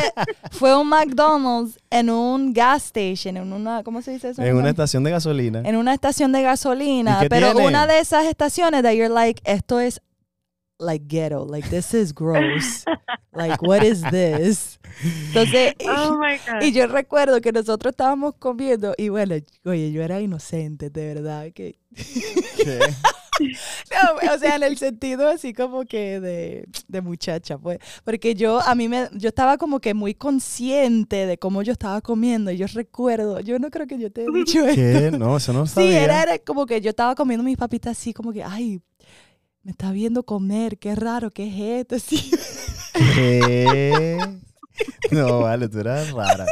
fue 0.50 0.76
un 0.76 0.88
McDonald's 0.88 1.78
en 1.90 2.10
un 2.10 2.52
gas 2.52 2.86
station, 2.86 3.36
en 3.36 3.52
una, 3.52 3.82
¿cómo 3.84 4.02
se 4.02 4.10
dice 4.12 4.30
eso? 4.30 4.42
En 4.42 4.56
una 4.56 4.70
estación 4.70 5.04
de 5.04 5.10
gasolina. 5.12 5.62
en 5.64 5.76
una 5.76 5.94
estación 5.94 6.32
de 6.32 6.42
gasolina, 6.42 7.18
¿Y 7.18 7.22
qué 7.22 7.28
pero 7.28 7.52
tiene? 7.52 7.68
una 7.68 7.86
de 7.86 8.00
esas 8.00 8.24
estaciones 8.26 8.82
that 8.82 8.92
you're 8.92 9.08
like, 9.08 9.40
esto 9.44 9.78
es 9.78 10.00
like 10.78 11.06
ghetto, 11.06 11.44
like 11.44 11.68
this 11.70 11.94
is 11.94 12.12
gross, 12.12 12.84
like 13.32 13.62
what 13.62 13.82
is 13.84 14.02
this? 14.10 14.78
Entonces, 15.28 15.74
Oh 15.86 16.18
my 16.18 16.36
God. 16.46 16.62
y 16.62 16.72
yo 16.72 16.86
recuerdo 16.86 17.40
que 17.40 17.52
nosotros 17.52 17.92
estábamos 17.92 18.34
comiendo 18.38 18.94
y 18.96 19.08
bueno, 19.08 19.34
oye, 19.64 19.92
yo 19.92 20.02
era 20.02 20.20
inocente, 20.20 20.90
de 20.90 21.14
verdad 21.14 21.46
que 21.54 21.78
¿Qué? 22.56 22.78
No, 23.40 24.32
o 24.32 24.38
sea, 24.38 24.54
en 24.54 24.62
el 24.62 24.78
sentido 24.78 25.26
así 25.28 25.52
como 25.52 25.84
que 25.84 26.20
de, 26.20 26.68
de 26.86 27.00
muchacha, 27.00 27.58
pues. 27.58 27.80
Porque 28.04 28.36
yo, 28.36 28.60
a 28.60 28.76
mí 28.76 28.88
me, 28.88 29.08
yo 29.12 29.28
estaba 29.28 29.58
como 29.58 29.80
que 29.80 29.92
muy 29.92 30.14
consciente 30.14 31.26
de 31.26 31.36
cómo 31.36 31.62
yo 31.62 31.72
estaba 31.72 32.00
comiendo. 32.00 32.52
Y 32.52 32.58
yo 32.58 32.66
recuerdo, 32.72 33.40
yo 33.40 33.58
no 33.58 33.70
creo 33.70 33.88
que 33.88 33.98
yo 33.98 34.12
te 34.12 34.22
he 34.22 34.30
dicho 34.32 34.64
esto. 34.64 34.76
¿Qué? 34.76 35.10
No, 35.18 35.36
eso 35.36 35.52
no 35.52 35.66
Sí, 35.66 35.74
sabía. 35.74 36.04
era, 36.04 36.22
era 36.22 36.38
como 36.38 36.64
que 36.64 36.80
yo 36.80 36.90
estaba 36.90 37.16
comiendo 37.16 37.42
mis 37.42 37.56
papitas 37.56 37.98
así, 37.98 38.12
como 38.12 38.32
que, 38.32 38.44
ay, 38.44 38.80
me 39.64 39.72
está 39.72 39.92
viendo 39.92 40.24
comer, 40.24 40.78
qué 40.78 40.94
raro, 40.94 41.30
qué 41.30 41.46
es. 41.46 42.04
¿Qué? 42.94 44.18
No, 45.10 45.40
vale, 45.40 45.68
tú 45.68 45.80
eras 45.80 46.10
rara. 46.12 46.46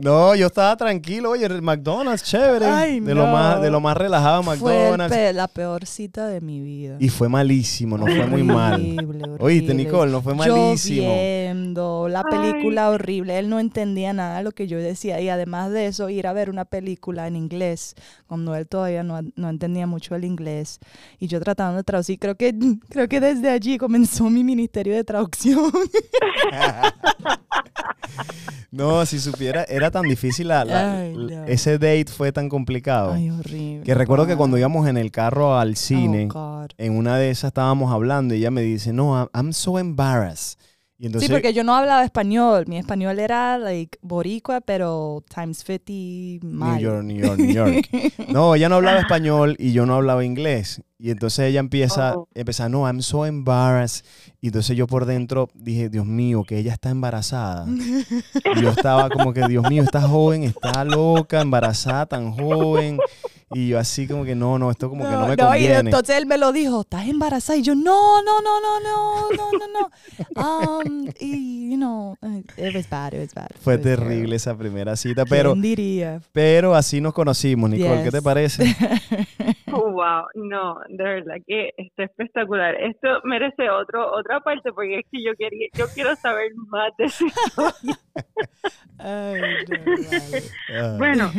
No, 0.00 0.34
yo 0.34 0.46
estaba 0.46 0.76
tranquilo, 0.76 1.30
oye, 1.30 1.46
el 1.46 1.62
McDonald's, 1.62 2.22
chévere. 2.22 3.00
de, 3.00 3.14
lo 3.14 3.26
más, 3.26 3.60
de 3.60 3.70
lo 3.70 3.80
más 3.80 3.96
relajado, 3.96 4.42
McDonald's. 4.42 5.14
Fue 5.14 5.32
la 5.32 5.48
peor 5.48 5.84
cita 5.84 6.26
de 6.28 6.40
mi 6.40 6.60
vida. 6.60 6.96
Y 6.98 7.08
fue 7.08 7.28
malísimo, 7.28 7.98
no 7.98 8.06
fue 8.06 8.26
muy 8.26 8.42
mal. 8.42 8.96
Oíste, 9.38 9.74
Nicole, 9.74 10.10
no 10.10 10.22
fue 10.22 10.34
malísimo. 10.34 11.12
viendo 11.12 12.08
la 12.08 12.22
película 12.22 12.90
horrible. 12.90 13.38
Él 13.38 13.48
no 13.48 13.58
entendía 13.58 14.12
nada 14.12 14.38
de 14.38 14.44
lo 14.44 14.52
que 14.52 14.66
yo 14.66 14.78
decía. 14.78 15.20
Y 15.20 15.28
además 15.28 15.70
de 15.70 15.86
eso, 15.86 16.08
ir 16.08 16.26
a 16.26 16.32
ver 16.32 16.50
una 16.50 16.64
película 16.64 17.26
en 17.26 17.36
inglés, 17.36 17.94
cuando 18.26 18.54
él 18.54 18.66
todavía 18.66 19.02
no, 19.02 19.20
no 19.36 19.48
entendía 19.50 19.86
mucho 19.86 20.14
el 20.14 20.24
inglés. 20.24 20.78
Y 21.18 21.26
yo 21.26 21.40
tratando 21.40 21.76
de 21.76 21.84
traducir, 21.84 22.18
creo 22.18 22.36
que, 22.36 22.54
creo 22.88 23.08
que 23.08 23.20
desde 23.20 23.50
allí 23.50 23.76
comenzó 23.76 24.30
mi 24.30 24.44
ministerio 24.44 24.94
de 24.94 25.04
traducción. 25.04 25.70
no, 28.70 29.04
si 29.06 29.18
supiera, 29.20 29.64
era 29.64 29.90
tan 29.90 30.02
difícil, 30.02 30.48
la, 30.48 31.04
ese 31.46 31.78
date 31.78 32.06
fue 32.06 32.32
tan 32.32 32.48
complicado. 32.48 33.12
Ay, 33.12 33.30
horrible. 33.30 33.84
Que 33.84 33.94
recuerdo 33.94 34.26
que 34.26 34.36
cuando 34.36 34.58
íbamos 34.58 34.88
en 34.88 34.96
el 34.96 35.10
carro 35.10 35.58
al 35.58 35.76
cine, 35.76 36.28
oh, 36.34 36.66
en 36.78 36.96
una 36.96 37.16
de 37.16 37.30
esas 37.30 37.48
estábamos 37.48 37.92
hablando 37.92 38.34
y 38.34 38.38
ella 38.38 38.50
me 38.50 38.62
dice, 38.62 38.92
no, 38.92 39.28
I'm 39.34 39.52
so 39.52 39.78
embarrassed 39.78 40.58
sí, 41.00 41.28
porque 41.28 41.52
yo 41.54 41.64
no 41.64 41.74
hablaba 41.74 42.04
español. 42.04 42.64
Mi 42.66 42.76
español 42.76 43.18
era 43.18 43.56
like 43.58 43.98
boricua, 44.02 44.60
pero 44.60 45.24
times 45.34 45.64
50 45.64 46.46
New 46.46 46.78
York, 46.78 47.02
New 47.04 47.16
York, 47.16 47.38
New 47.38 47.52
York. 47.52 47.88
no, 48.28 48.54
ella 48.54 48.68
no 48.68 48.76
hablaba 48.76 49.00
español 49.00 49.56
y 49.58 49.72
yo 49.72 49.86
no 49.86 49.94
hablaba 49.94 50.24
inglés. 50.24 50.82
Y 50.98 51.10
entonces 51.10 51.46
ella 51.46 51.60
empieza, 51.60 52.18
oh. 52.18 52.28
empieza, 52.34 52.68
no, 52.68 52.86
I'm 52.86 53.00
so 53.00 53.24
embarrassed. 53.24 54.04
Y 54.42 54.48
entonces 54.48 54.76
yo 54.76 54.86
por 54.86 55.06
dentro 55.06 55.48
dije, 55.54 55.88
Dios 55.88 56.04
mío, 56.04 56.44
que 56.44 56.58
ella 56.58 56.74
está 56.74 56.90
embarazada. 56.90 57.66
y 57.66 58.60
yo 58.60 58.68
estaba 58.68 59.08
como 59.08 59.32
que, 59.32 59.46
Dios 59.48 59.68
mío, 59.70 59.82
está 59.82 60.02
joven, 60.02 60.42
está 60.42 60.84
loca, 60.84 61.40
embarazada, 61.40 62.04
tan 62.04 62.32
joven. 62.32 62.98
Y 63.52 63.68
yo 63.68 63.78
así 63.80 64.06
como 64.06 64.24
que 64.24 64.36
no, 64.36 64.58
no, 64.58 64.70
esto 64.70 64.88
como 64.88 65.04
que 65.04 65.10
no 65.10 65.26
me 65.26 65.34
no, 65.34 65.56
Y 65.56 65.66
entonces 65.66 66.16
él 66.16 66.26
me 66.26 66.38
lo 66.38 66.52
dijo, 66.52 66.82
¿estás 66.82 67.08
embarazada? 67.08 67.58
Y 67.58 67.62
yo, 67.62 67.74
no, 67.74 68.22
no, 68.22 68.40
no, 68.40 68.60
no, 68.60 68.80
no, 68.80 69.30
no, 69.30 69.58
no, 69.58 69.66
no. 69.68 69.90
Um, 70.36 71.08
y, 71.18 71.70
you 71.70 71.76
know, 71.76 72.16
it 72.56 72.74
was 72.74 72.88
bad, 72.88 73.12
it 73.12 73.20
was 73.20 73.34
bad. 73.34 73.48
Fue 73.60 73.76
terrible 73.76 74.36
esa 74.36 74.56
primera 74.56 74.96
cita, 74.96 75.24
pero... 75.24 75.52
¿Quién 75.52 75.62
diría? 75.62 76.20
Pero 76.32 76.74
así 76.74 77.00
nos 77.00 77.12
conocimos, 77.12 77.68
Nicole, 77.70 78.04
¿qué 78.04 78.10
te 78.10 78.22
parece? 78.22 78.64
Oh, 79.72 79.92
wow, 79.92 80.24
no, 80.34 80.80
de 80.88 81.04
verdad 81.04 81.36
que 81.46 81.72
está 81.76 82.04
espectacular. 82.04 82.74
Esto 82.74 83.08
merece 83.24 83.70
otro, 83.70 84.12
otra 84.12 84.40
parte 84.40 84.72
porque 84.72 84.98
es 84.98 85.06
que 85.10 85.22
yo 85.22 85.32
quería, 85.38 85.68
yo 85.74 85.86
quiero 85.94 86.16
saber 86.16 86.50
más 86.56 86.90
de 86.98 87.04
esa 87.04 87.24
historia. 87.46 87.98
Ay, 88.98 89.40
no, 90.68 90.98
bueno, 90.98 91.30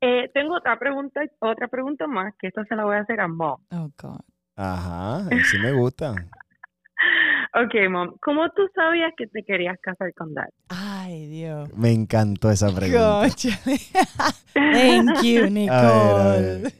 eh, 0.00 0.30
tengo 0.32 0.56
otra 0.56 0.78
pregunta, 0.78 1.20
otra 1.40 1.68
pregunta 1.68 2.06
más, 2.06 2.34
que 2.38 2.48
esta 2.48 2.64
se 2.64 2.76
la 2.76 2.84
voy 2.84 2.96
a 2.96 3.00
hacer 3.00 3.20
a 3.20 3.28
Mom. 3.28 3.60
Oh, 3.70 3.90
God. 4.00 4.20
Ajá, 4.56 5.28
sí 5.50 5.58
me 5.58 5.72
gusta. 5.72 6.12
ok, 7.54 7.90
Mom, 7.90 8.16
¿cómo 8.20 8.48
tú 8.50 8.62
sabías 8.74 9.12
que 9.16 9.26
te 9.28 9.44
querías 9.44 9.78
casar 9.80 10.12
con 10.14 10.34
Dad? 10.34 10.48
Ay, 10.68 11.26
Dios. 11.26 11.72
Me 11.76 11.92
encantó 11.92 12.50
esa 12.50 12.74
pregunta. 12.74 13.28
Thank 14.54 15.22
you, 15.22 15.46
Nicole. 15.50 16.72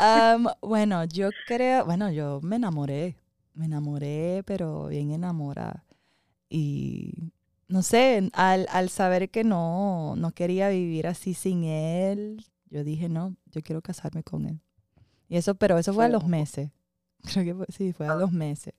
um, 0.00 0.46
bueno, 0.62 1.04
yo 1.04 1.30
creo, 1.46 1.84
bueno, 1.84 2.10
yo 2.10 2.40
me 2.42 2.56
enamoré. 2.56 3.16
Me 3.54 3.64
enamoré, 3.64 4.44
pero 4.46 4.86
bien 4.86 5.10
enamorada. 5.10 5.84
Y 6.48 7.32
no 7.68 7.82
sé, 7.82 8.30
al, 8.32 8.66
al 8.70 8.88
saber 8.88 9.30
que 9.30 9.44
no, 9.44 10.14
no 10.16 10.32
quería 10.32 10.70
vivir 10.70 11.06
así 11.06 11.34
sin 11.34 11.64
él, 11.64 12.44
yo 12.70 12.82
dije, 12.82 13.08
no, 13.08 13.36
yo 13.46 13.60
quiero 13.62 13.82
casarme 13.82 14.22
con 14.22 14.46
él. 14.46 14.60
Y 15.28 15.36
eso, 15.36 15.54
pero 15.54 15.78
eso 15.78 15.92
fue 15.92 16.06
a 16.06 16.08
los 16.08 16.26
meses. 16.26 16.70
Creo 17.32 17.44
que 17.44 17.54
fue, 17.54 17.66
sí, 17.68 17.92
fue 17.92 18.08
a 18.08 18.14
los 18.14 18.32
meses. 18.32 18.74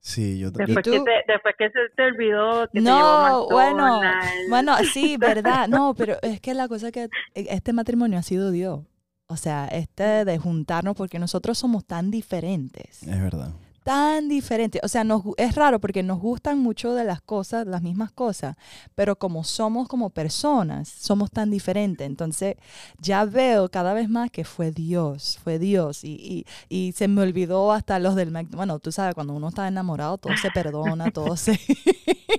Sí, 0.00 0.38
yo 0.38 0.50
después, 0.50 0.84
que, 0.84 1.02
después 1.26 1.54
que 1.58 1.70
se 1.70 1.80
te 1.96 2.02
olvidó 2.04 2.68
que 2.72 2.80
no, 2.80 3.46
te 3.48 3.54
bueno, 3.54 4.00
bueno, 4.48 4.76
sí, 4.92 5.16
verdad, 5.16 5.66
no, 5.66 5.92
pero 5.94 6.16
es 6.22 6.40
que 6.40 6.54
la 6.54 6.68
cosa 6.68 6.88
es 6.88 6.92
que 6.92 7.08
este 7.34 7.72
matrimonio 7.72 8.18
ha 8.18 8.22
sido 8.22 8.50
Dios. 8.50 8.80
O 9.26 9.36
sea, 9.36 9.66
este 9.66 10.24
de 10.24 10.38
juntarnos 10.38 10.94
porque 10.94 11.18
nosotros 11.18 11.58
somos 11.58 11.84
tan 11.84 12.10
diferentes. 12.10 13.02
Es 13.02 13.20
verdad 13.20 13.52
tan 13.88 14.28
diferente. 14.28 14.80
O 14.82 14.88
sea, 14.88 15.02
nos, 15.02 15.22
es 15.38 15.54
raro 15.54 15.80
porque 15.80 16.02
nos 16.02 16.20
gustan 16.20 16.58
mucho 16.58 16.92
de 16.92 17.04
las 17.04 17.22
cosas, 17.22 17.66
las 17.66 17.80
mismas 17.80 18.12
cosas, 18.12 18.54
pero 18.94 19.16
como 19.16 19.44
somos 19.44 19.88
como 19.88 20.10
personas, 20.10 20.90
somos 20.90 21.30
tan 21.30 21.50
diferentes. 21.50 22.06
Entonces, 22.06 22.56
ya 23.00 23.24
veo 23.24 23.70
cada 23.70 23.94
vez 23.94 24.10
más 24.10 24.30
que 24.30 24.44
fue 24.44 24.72
Dios, 24.72 25.38
fue 25.42 25.58
Dios. 25.58 26.04
Y, 26.04 26.44
y, 26.68 26.92
se 26.92 27.08
me 27.08 27.22
olvidó 27.22 27.72
hasta 27.72 27.98
los 27.98 28.14
del... 28.14 28.30
Bueno, 28.50 28.78
tú 28.78 28.92
sabes, 28.92 29.14
cuando 29.14 29.32
uno 29.32 29.48
está 29.48 29.66
enamorado, 29.66 30.18
todo 30.18 30.36
se 30.36 30.50
perdona, 30.50 31.10
todo 31.10 31.38
se... 31.38 31.58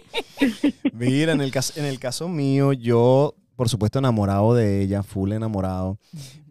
Mira, 0.94 1.32
en 1.32 1.42
el, 1.42 1.50
caso, 1.50 1.74
en 1.80 1.86
el 1.86 1.98
caso 1.98 2.30
mío, 2.30 2.74
yo, 2.74 3.34
por 3.56 3.70
supuesto, 3.70 3.98
enamorado 3.98 4.54
de 4.54 4.84
ella, 4.84 5.02
full 5.02 5.32
enamorado, 5.32 5.98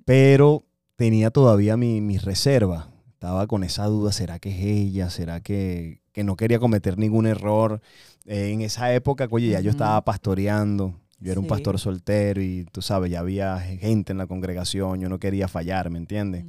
pero 0.04 0.64
tenía 0.96 1.30
todavía 1.30 1.76
mi, 1.76 2.00
mi 2.00 2.18
reserva 2.18 2.88
estaba 3.18 3.48
con 3.48 3.64
esa 3.64 3.86
duda, 3.86 4.12
¿será 4.12 4.38
que 4.38 4.50
es 4.50 4.64
ella? 4.64 5.10
¿Será 5.10 5.40
que, 5.40 6.02
no 6.14 6.36
quería 6.36 6.60
cometer 6.60 6.98
ningún 6.98 7.26
error? 7.26 7.80
Eh, 8.26 8.52
en 8.52 8.60
esa 8.60 8.94
época, 8.94 9.26
oye, 9.28 9.48
ya 9.48 9.60
yo 9.60 9.72
estaba 9.72 10.04
pastoreando, 10.04 10.94
yo 11.18 11.32
era 11.32 11.40
un 11.40 11.48
pastor 11.48 11.80
soltero 11.80 12.40
y 12.40 12.64
tú 12.70 12.80
sabes, 12.80 13.10
ya 13.10 13.18
había 13.18 13.58
gente 13.58 14.12
en 14.12 14.18
la 14.18 14.28
congregación, 14.28 15.00
yo 15.00 15.08
no 15.08 15.18
quería 15.18 15.48
fallar, 15.48 15.90
¿me 15.90 15.98
entiendes? 15.98 16.44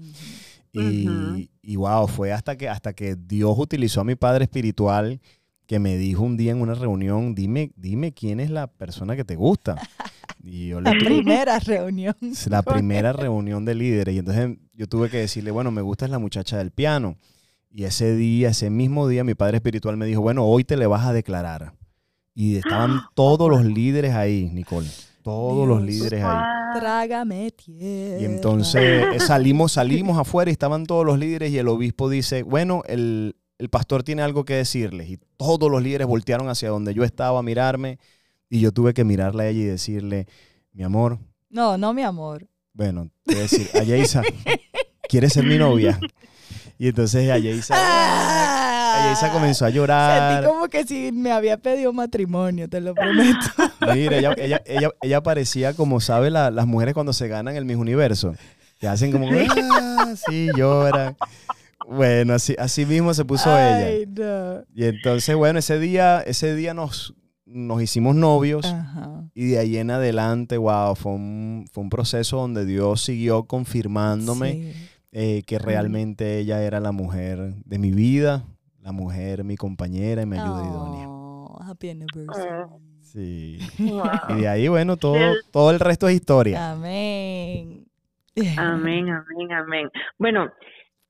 y, 0.72 1.50
y, 1.64 1.76
wow, 1.76 2.08
fue 2.08 2.32
hasta 2.32 2.56
que, 2.56 2.70
hasta 2.70 2.94
que 2.94 3.16
Dios 3.16 3.58
utilizó 3.58 4.02
a 4.02 4.04
mi 4.04 4.14
padre 4.14 4.44
espiritual 4.44 5.20
que 5.66 5.80
me 5.80 5.98
dijo 5.98 6.22
un 6.22 6.38
día 6.38 6.52
en 6.52 6.62
una 6.62 6.76
reunión, 6.76 7.34
dime, 7.34 7.72
dime 7.78 8.14
quién 8.14 8.40
es 8.40 8.52
la 8.52 8.68
persona 8.68 9.16
que 9.16 9.24
te 9.24 9.36
gusta. 9.36 9.76
la 10.44 10.92
primera 10.92 11.60
reunión. 11.60 12.16
La 12.48 12.62
primera 12.64 13.14
reunión 13.14 13.66
de 13.66 13.76
líderes. 13.76 14.16
Y 14.16 14.20
entonces 14.20 14.58
yo 14.80 14.88
tuve 14.88 15.10
que 15.10 15.18
decirle, 15.18 15.52
bueno, 15.52 15.72
me 15.72 15.82
gusta 15.82 16.06
es 16.06 16.12
la 16.12 16.20
muchacha 16.20 16.58
del 16.58 16.72
piano. 16.72 17.18
Y 17.70 17.84
ese 17.84 18.16
día, 18.16 18.48
ese 18.48 18.70
mismo 18.70 19.10
día, 19.10 19.26
mi 19.26 19.36
padre 19.36 19.58
espiritual 19.58 19.98
me 19.98 20.06
dijo, 20.06 20.22
bueno, 20.22 20.46
hoy 20.46 20.64
te 20.64 20.78
le 20.78 20.88
vas 20.88 21.06
a 21.06 21.12
declarar. 21.12 21.74
Y 22.34 22.56
estaban 22.56 23.02
todos 23.14 23.50
los 23.50 23.66
líderes 23.66 24.16
ahí, 24.16 24.50
Nicole. 24.54 24.88
Todos 25.22 25.68
los 25.68 25.82
líderes 25.82 26.24
ahí. 26.24 26.80
Trágame 26.80 27.52
tierra. 27.52 28.22
Y 28.22 28.24
entonces 28.24 29.06
eh, 29.16 29.20
salimos, 29.20 29.74
salimos 29.74 30.18
afuera 30.18 30.50
y 30.50 30.54
estaban 30.54 30.86
todos 30.86 31.06
los 31.06 31.20
líderes 31.20 31.52
y 31.52 31.58
el 31.58 31.68
obispo 31.68 32.10
dice, 32.10 32.44
bueno, 32.44 32.82
el, 32.88 33.36
el 33.58 33.70
pastor 33.70 34.04
tiene 34.04 34.22
algo 34.22 34.46
que 34.46 34.54
decirles. 34.54 35.10
Y 35.10 35.20
todos 35.36 35.70
los 35.70 35.84
líderes 35.84 36.08
voltearon 36.08 36.48
hacia 36.48 36.70
donde 36.70 36.94
yo 36.94 37.04
estaba 37.04 37.40
a 37.40 37.44
mirarme 37.44 38.00
y 38.50 38.62
yo 38.62 38.72
tuve 38.72 38.94
que 38.94 39.04
mirarla 39.04 39.44
a 39.44 39.48
ella 39.50 39.60
y 39.60 39.66
decirle, 39.66 40.26
mi 40.72 40.84
amor. 40.84 41.20
No, 41.50 41.78
no 41.78 41.94
mi 41.94 42.04
amor. 42.04 42.48
Bueno, 42.72 43.10
te 43.26 43.34
voy 43.34 43.40
a 43.40 43.42
decir, 43.42 43.68
Ayesa, 43.74 44.22
¿quieres 45.10 45.34
ser 45.34 45.44
mi 45.44 45.58
novia? 45.58 46.00
Y 46.82 46.88
entonces 46.88 47.30
Ayesa, 47.30 47.74
ah, 47.78 49.30
comenzó 49.34 49.66
a 49.66 49.70
llorar. 49.70 50.36
Sentí 50.36 50.48
como 50.48 50.70
que 50.70 50.86
si 50.86 51.12
me 51.12 51.34
había 51.34 51.58
pedido 51.58 51.92
matrimonio, 51.92 52.70
te 52.70 52.80
lo 52.80 52.96
prometo. 52.96 53.38
Mira, 53.94 54.18
ella, 54.18 54.34
ella, 54.38 54.62
ella, 54.66 54.90
ella 55.02 55.22
parecía 55.22 55.74
como, 55.74 56.00
¿sabe? 56.00 56.32
las 56.32 56.66
mujeres 56.68 56.94
cuando 56.94 57.12
se 57.12 57.28
ganan 57.28 57.58
el 57.58 57.66
Miss 57.66 57.76
Universo. 57.76 58.34
Que 58.80 58.88
hacen 58.88 59.12
como, 59.12 59.28
ah, 59.30 60.14
sí, 60.30 60.48
lloran. 60.56 61.18
Bueno, 61.86 62.36
así, 62.36 62.56
así 62.58 62.86
mismo 62.86 63.14
se 63.14 63.26
puso 63.26 63.50
ella. 63.50 64.64
Y 64.74 64.86
entonces, 64.86 65.36
bueno, 65.36 65.60
ese 65.60 65.80
día, 65.80 66.22
ese 66.22 66.56
día 66.56 66.74
nos, 66.74 67.14
nos 67.46 67.82
hicimos 67.82 68.16
novios 68.16 68.74
y 69.34 69.48
de 69.48 69.60
ahí 69.60 69.78
en 69.78 69.92
adelante, 69.92 70.56
wow, 70.56 70.96
fue 70.96 71.12
un, 71.12 71.68
fue 71.74 71.84
un 71.84 71.90
proceso 71.90 72.38
donde 72.38 72.64
Dios 72.64 73.02
siguió 73.02 73.44
confirmándome 73.44 74.74
eh, 75.12 75.44
que 75.46 75.60
realmente 75.60 76.40
ella 76.40 76.62
era 76.64 76.80
la 76.80 76.92
mujer 76.92 77.38
de 77.66 77.80
mi 77.80 77.92
vida, 77.92 78.44
la 78.82 78.92
mujer, 78.92 79.44
mi 79.44 79.56
compañera 79.58 80.22
y 80.22 80.26
mi 80.26 80.38
ayuda 80.38 80.64
idónea. 80.64 81.08
Happy 81.70 81.90
anniversary. 81.90 82.70
Sí. 83.02 83.58
Y 84.30 84.42
de 84.42 84.48
ahí, 84.48 84.68
bueno, 84.68 84.98
todo, 84.98 85.18
todo 85.52 85.72
el 85.72 85.80
resto 85.80 86.08
es 86.08 86.16
historia. 86.16 86.72
Amén. 86.72 87.86
Amén, 88.58 89.10
amén, 89.10 89.52
amén. 89.52 89.90
Bueno, 90.18 90.52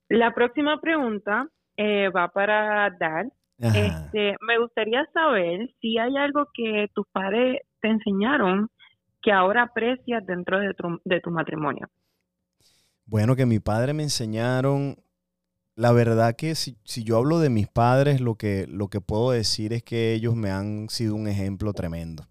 la 0.08 0.34
próxima 0.34 0.80
pregunta 0.80 1.48
eh, 1.78 2.10
va 2.10 2.30
para 2.30 2.90
Dad. 3.00 3.26
Este, 3.60 4.38
me 4.48 4.58
gustaría 4.58 5.06
saber 5.14 5.70
si 5.82 5.98
hay 5.98 6.16
algo 6.16 6.48
que 6.54 6.88
tus 6.94 7.06
padres 7.12 7.62
te 7.82 7.90
enseñaron 7.90 8.70
que 9.22 9.34
ahora 9.34 9.64
aprecias 9.64 10.26
dentro 10.26 10.60
de 10.60 10.74
tu, 10.74 11.02
de 11.04 11.20
tu 11.20 11.30
matrimonio. 11.30 11.90
Bueno, 13.10 13.36
que 13.36 13.48
mi 13.48 13.60
padre 13.60 13.94
me 13.94 14.04
enseñaron, 14.04 14.96
la 15.76 15.92
verdad 15.92 16.36
que 16.36 16.54
si, 16.54 16.78
si, 16.84 17.04
yo 17.04 17.18
hablo 17.18 17.40
de 17.40 17.50
mis 17.50 17.68
padres, 17.68 18.22
lo 18.22 18.36
que, 18.36 18.68
lo 18.68 18.88
que 18.90 19.02
puedo 19.02 19.32
decir 19.32 19.74
es 19.74 19.82
que 19.82 20.14
ellos 20.14 20.36
me 20.36 20.52
han 20.52 20.90
sido 20.90 21.16
un 21.16 21.28
ejemplo 21.28 21.74
tremendo. 21.74 22.28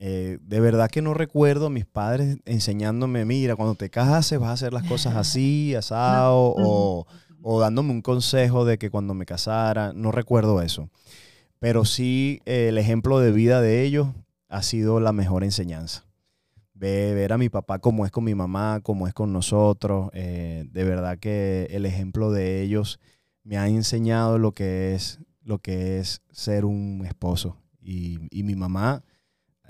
Eh, 0.00 0.38
de 0.42 0.58
verdad 0.58 0.90
que 0.90 1.02
no 1.02 1.14
recuerdo 1.14 1.66
a 1.66 1.70
mis 1.70 1.86
padres 1.86 2.38
enseñándome, 2.46 3.24
mira, 3.24 3.54
cuando 3.54 3.76
te 3.76 3.88
cases 3.88 4.40
vas 4.40 4.48
a 4.48 4.54
hacer 4.54 4.72
las 4.72 4.82
cosas 4.88 5.14
así, 5.14 5.72
asado, 5.78 6.54
o, 6.56 7.06
o 7.42 7.60
dándome 7.60 7.92
un 7.92 8.02
consejo 8.02 8.64
de 8.64 8.78
que 8.78 8.90
cuando 8.90 9.14
me 9.14 9.24
casara, 9.24 9.92
no 9.92 10.10
recuerdo 10.10 10.62
eso. 10.62 10.90
Pero 11.60 11.84
sí 11.84 12.40
eh, 12.44 12.70
el 12.70 12.78
ejemplo 12.78 13.20
de 13.20 13.30
vida 13.30 13.60
de 13.60 13.84
ellos 13.84 14.08
ha 14.48 14.64
sido 14.64 14.98
la 14.98 15.12
mejor 15.12 15.44
enseñanza. 15.44 16.05
Ver, 16.78 17.32
a 17.32 17.38
mi 17.38 17.48
papá 17.48 17.78
como 17.78 18.04
es 18.04 18.12
con 18.12 18.24
mi 18.24 18.34
mamá, 18.34 18.80
como 18.82 19.08
es 19.08 19.14
con 19.14 19.32
nosotros. 19.32 20.10
Eh, 20.12 20.66
de 20.70 20.84
verdad 20.84 21.18
que 21.18 21.68
el 21.70 21.86
ejemplo 21.86 22.30
de 22.30 22.60
ellos 22.60 23.00
me 23.44 23.56
ha 23.56 23.66
enseñado 23.66 24.38
lo 24.38 24.52
que 24.52 24.94
es, 24.94 25.20
lo 25.42 25.58
que 25.58 25.98
es 25.98 26.20
ser 26.30 26.66
un 26.66 27.04
esposo. 27.06 27.56
Y, 27.80 28.18
y 28.30 28.42
mi 28.42 28.56
mamá 28.56 29.04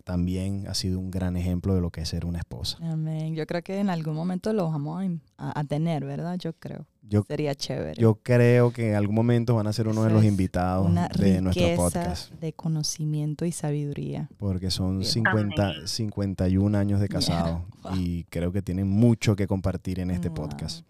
también 0.07 0.69
ha 0.69 0.75
sido 0.75 1.01
un 1.01 1.11
gran 1.11 1.37
ejemplo 1.37 1.75
de 1.75 1.81
lo 1.81 1.91
que 1.91 2.01
es 2.01 2.09
ser 2.09 2.27
una 2.27 2.39
esposa. 2.39 2.79
Amén. 2.81 3.35
Yo 3.35 3.45
creo 3.45 3.63
que 3.63 3.81
en 3.81 3.91
algún 3.91 4.15
momento 4.15 4.53
lo 4.53 4.71
vamos 4.71 5.05
a, 5.37 5.65
tener, 5.65 6.05
¿verdad? 6.05 6.39
Yo 6.39 6.53
creo. 6.53 6.87
Sería 7.27 7.57
chévere. 7.57 8.01
Yo 8.01 8.15
creo 8.23 8.71
que 8.71 8.91
en 8.91 8.95
algún 8.95 9.17
momento 9.17 9.57
van 9.57 9.67
a 9.67 9.73
ser 9.73 9.89
uno 9.89 10.05
de 10.05 10.11
los 10.11 10.23
invitados 10.23 10.95
de 11.19 11.41
nuestro 11.41 11.75
podcast. 11.75 12.33
De 12.35 12.53
conocimiento 12.53 13.45
y 13.45 13.51
sabiduría. 13.51 14.31
Porque 14.39 14.71
son 14.71 15.03
50, 15.03 15.89
51 15.89 16.79
años 16.79 17.01
de 17.01 17.09
casado 17.09 17.65
y 17.97 18.23
creo 18.25 18.53
que 18.53 18.63
tienen 18.63 18.89
mucho 18.89 19.35
que 19.35 19.49
compartir 19.49 19.99
en 19.99 20.13
este 20.13 20.31
podcast. 20.31 20.87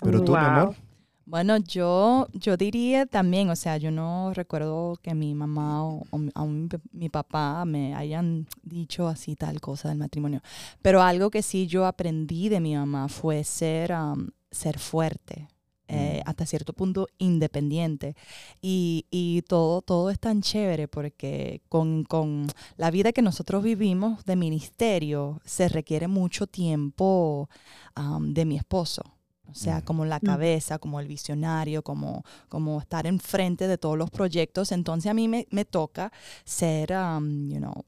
Pero 0.00 0.24
tú, 0.24 0.32
mi 0.32 0.38
amor. 0.38 0.74
Bueno, 1.30 1.58
yo, 1.58 2.26
yo 2.32 2.56
diría 2.56 3.06
también, 3.06 3.50
o 3.50 3.54
sea, 3.54 3.76
yo 3.76 3.92
no 3.92 4.34
recuerdo 4.34 4.98
que 5.00 5.14
mi 5.14 5.32
mamá 5.32 5.84
o, 5.84 6.04
mi, 6.90 7.08
papá 7.08 7.64
me 7.64 7.94
hayan 7.94 8.48
dicho 8.64 9.06
así 9.06 9.36
tal 9.36 9.60
cosa 9.60 9.90
del 9.90 9.98
matrimonio, 9.98 10.42
pero 10.82 11.02
algo 11.02 11.30
que 11.30 11.42
sí 11.42 11.68
yo 11.68 11.86
aprendí 11.86 12.48
de 12.48 12.58
mi 12.58 12.74
mamá 12.74 13.06
fue 13.06 13.44
ser, 13.44 13.94
ser 14.50 14.80
fuerte. 14.80 15.46
Eh, 15.86 16.20
mm. 16.24 16.28
hasta 16.28 16.46
cierto 16.46 16.72
punto 16.72 17.06
independiente. 17.18 18.16
Y, 18.60 19.06
y, 19.10 19.42
todo, 19.42 19.82
todo 19.82 20.10
es 20.10 20.18
tan 20.18 20.40
chévere 20.42 20.88
porque 20.88 21.62
con, 21.68 22.02
con, 22.04 22.48
la 22.76 22.90
vida 22.90 23.12
que 23.12 23.22
nosotros 23.22 23.62
vivimos 23.62 24.24
de 24.24 24.34
ministerio 24.34 25.40
se 25.44 25.68
requiere 25.68 26.08
mucho 26.08 26.48
tiempo 26.48 27.48
de 28.20 28.44
mi 28.44 28.56
esposo. 28.56 29.19
O 29.50 29.54
sea, 29.54 29.82
como 29.82 30.04
la 30.04 30.20
cabeza, 30.20 30.78
como 30.78 31.00
el 31.00 31.08
visionario, 31.08 31.82
como, 31.82 32.24
como 32.48 32.80
estar 32.80 33.06
enfrente 33.06 33.66
de 33.66 33.78
todos 33.78 33.98
los 33.98 34.10
proyectos. 34.10 34.72
Entonces 34.72 35.10
a 35.10 35.14
mí 35.14 35.28
me, 35.28 35.46
me 35.50 35.64
toca 35.64 36.12
ser, 36.44 36.92
um, 36.92 37.48
you 37.48 37.58
know, 37.58 37.84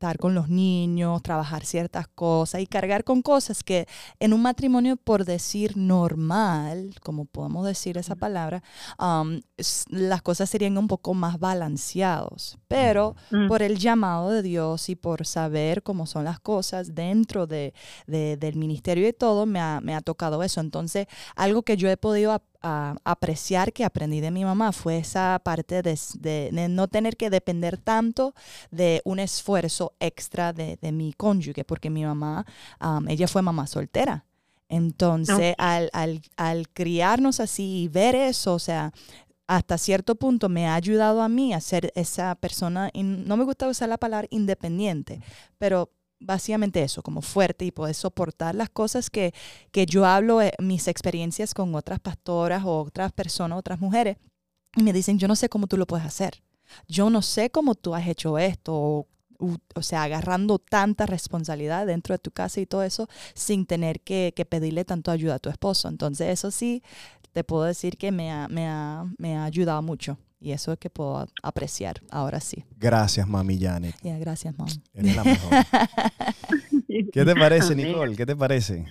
estar 0.00 0.16
con 0.16 0.34
los 0.34 0.48
niños, 0.48 1.22
trabajar 1.22 1.66
ciertas 1.66 2.08
cosas 2.08 2.62
y 2.62 2.66
cargar 2.66 3.04
con 3.04 3.20
cosas 3.20 3.62
que 3.62 3.86
en 4.18 4.32
un 4.32 4.40
matrimonio, 4.40 4.96
por 4.96 5.26
decir 5.26 5.76
normal, 5.76 6.94
como 7.02 7.26
podemos 7.26 7.66
decir 7.66 7.98
esa 7.98 8.16
palabra, 8.16 8.62
um, 8.98 9.42
las 9.90 10.22
cosas 10.22 10.48
serían 10.48 10.78
un 10.78 10.88
poco 10.88 11.12
más 11.12 11.38
balanceados. 11.38 12.58
Pero 12.66 13.14
mm. 13.30 13.48
por 13.48 13.60
el 13.60 13.78
llamado 13.78 14.30
de 14.30 14.40
Dios 14.40 14.88
y 14.88 14.96
por 14.96 15.26
saber 15.26 15.82
cómo 15.82 16.06
son 16.06 16.24
las 16.24 16.40
cosas 16.40 16.94
dentro 16.94 17.46
de, 17.46 17.74
del 18.06 18.56
ministerio 18.56 19.06
y 19.06 19.12
todo, 19.12 19.44
me 19.44 19.60
ha, 19.60 19.82
me 19.82 19.94
ha 19.94 20.00
tocado 20.00 20.42
eso. 20.42 20.62
Entonces, 20.62 21.08
algo 21.36 21.62
que 21.62 21.76
yo 21.76 21.90
he 21.90 21.98
podido 21.98 22.32
apreciar 22.62 23.72
que 23.72 23.84
aprendí 23.84 24.20
de 24.20 24.30
mi 24.30 24.44
mamá 24.44 24.72
fue 24.72 24.98
esa 24.98 25.40
parte 25.42 25.82
de, 25.82 26.50
no 26.68 26.88
tener 26.88 27.16
que 27.16 27.30
depender 27.30 27.78
tanto 27.78 28.34
de 28.70 29.00
un 29.04 29.18
esfuerzo 29.18 29.94
extra 30.00 30.52
de, 30.52 30.78
mi 30.92 31.12
cónyuge, 31.12 31.64
porque 31.64 31.90
mi 31.90 32.04
mamá, 32.04 32.44
ella 33.08 33.28
fue 33.28 33.42
mamá 33.42 33.66
soltera. 33.66 34.24
Entonces, 34.68 35.54
al, 35.58 35.90
al, 36.36 36.68
criarnos 36.68 37.40
así 37.40 37.82
y 37.82 37.88
ver 37.88 38.14
eso, 38.14 38.54
o 38.54 38.58
sea, 38.60 38.92
hasta 39.48 39.78
cierto 39.78 40.14
punto 40.14 40.48
me 40.48 40.68
ha 40.68 40.76
ayudado 40.76 41.22
a 41.22 41.28
mí 41.28 41.52
a 41.52 41.60
ser 41.60 41.92
esa 41.96 42.36
persona, 42.36 42.88
no 42.94 43.36
me 43.36 43.44
gusta 43.44 43.66
usar 43.66 43.88
la 43.88 43.98
palabra 43.98 44.28
independiente, 44.30 45.20
pero 45.58 45.90
básicamente 46.20 46.82
eso, 46.82 47.02
como 47.02 47.22
fuerte 47.22 47.64
y 47.64 47.70
poder 47.70 47.94
soportar 47.94 48.54
las 48.54 48.70
cosas 48.70 49.10
que, 49.10 49.32
que 49.72 49.86
yo 49.86 50.04
hablo, 50.04 50.40
eh, 50.42 50.52
mis 50.58 50.86
experiencias 50.86 51.54
con 51.54 51.74
otras 51.74 51.98
pastoras 51.98 52.64
o 52.64 52.82
otras 52.82 53.12
personas, 53.12 53.58
otras 53.58 53.80
mujeres, 53.80 54.18
y 54.76 54.82
me 54.82 54.92
dicen, 54.92 55.18
yo 55.18 55.26
no 55.26 55.34
sé 55.36 55.48
cómo 55.48 55.66
tú 55.66 55.76
lo 55.76 55.86
puedes 55.86 56.06
hacer. 56.06 56.42
Yo 56.86 57.10
no 57.10 57.22
sé 57.22 57.50
cómo 57.50 57.74
tú 57.74 57.94
has 57.94 58.06
hecho 58.06 58.38
esto, 58.38 58.74
o, 58.74 59.06
o 59.74 59.82
sea, 59.82 60.04
agarrando 60.04 60.58
tanta 60.58 61.06
responsabilidad 61.06 61.86
dentro 61.86 62.14
de 62.14 62.18
tu 62.18 62.30
casa 62.30 62.60
y 62.60 62.66
todo 62.66 62.82
eso 62.82 63.08
sin 63.34 63.66
tener 63.66 64.00
que, 64.00 64.32
que, 64.36 64.44
pedirle 64.44 64.84
tanto 64.84 65.10
ayuda 65.10 65.36
a 65.36 65.38
tu 65.38 65.48
esposo. 65.48 65.88
Entonces, 65.88 66.28
eso 66.28 66.50
sí, 66.50 66.82
te 67.32 67.42
puedo 67.44 67.64
decir 67.64 67.96
que 67.96 68.12
me 68.12 68.30
ha, 68.30 68.48
me 68.48 68.68
ha, 68.68 69.04
me 69.18 69.36
ha 69.36 69.44
ayudado 69.44 69.82
mucho. 69.82 70.18
Y 70.40 70.52
eso 70.52 70.72
es 70.72 70.78
que 70.78 70.88
puedo 70.88 71.26
apreciar 71.42 71.96
ahora 72.10 72.40
sí. 72.40 72.64
Gracias, 72.78 73.28
mami 73.28 73.60
Janet. 73.60 73.94
gracias, 74.02 74.56
mami. 74.58 74.72
Eres 74.94 75.16
la 75.16 75.24
mejor. 75.24 75.52
¿Qué 77.12 77.24
te 77.24 77.34
parece, 77.34 77.76
Nicole? 77.76 78.16
¿Qué 78.16 78.24
te 78.24 78.34
parece? 78.34 78.86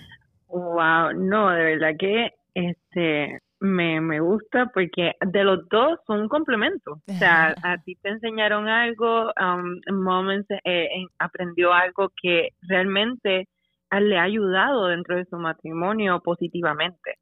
Wow, 0.48 1.14
no, 1.16 1.50
de 1.50 1.64
verdad 1.64 1.96
que 1.98 2.34
este 2.54 3.42
me, 3.60 4.00
me 4.00 4.20
gusta 4.20 4.68
porque 4.74 5.14
de 5.20 5.44
los 5.44 5.68
dos 5.70 6.00
son 6.06 6.22
un 6.22 6.30
complemento. 6.30 7.02
O 7.08 7.14
sea, 7.14 7.56
a 7.64 7.78
ti 7.80 7.96
te 7.96 8.10
enseñaron 8.10 8.68
algo, 8.68 9.32
um, 9.42 9.80
Moments 9.92 10.48
eh, 10.64 10.88
aprendió 11.18 11.74
algo 11.74 12.12
que 12.22 12.50
realmente 12.62 13.48
le 13.92 14.18
ha 14.18 14.24
ayudado 14.24 14.88
dentro 14.88 15.16
de 15.16 15.26
su 15.26 15.38
matrimonio 15.38 16.22
positivamente. 16.22 17.18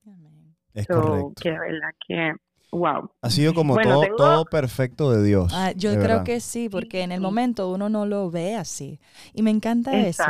Es 0.74 0.86
correcto. 0.86 1.34
Que 1.42 1.52
de 1.52 1.60
verdad 1.60 1.90
que 2.06 2.34
Wow. 2.72 3.12
Ha 3.22 3.30
sido 3.30 3.54
como 3.54 3.78
todo, 3.78 4.04
todo 4.18 4.46
perfecto 4.46 5.12
de 5.12 5.24
Dios. 5.24 5.52
Ah, 5.54 5.72
yo 5.76 5.94
creo 6.00 6.24
que 6.24 6.40
sí, 6.40 6.70
porque 6.70 7.02
en 7.02 7.12
el 7.12 7.22
momento 7.22 7.72
uno 7.72 7.90
no 7.90 8.06
lo 8.06 8.30
ve 8.30 8.56
así. 8.56 9.00
Y 9.34 9.42
me 9.42 9.52
encanta 9.52 9.96
eso. 10.06 10.24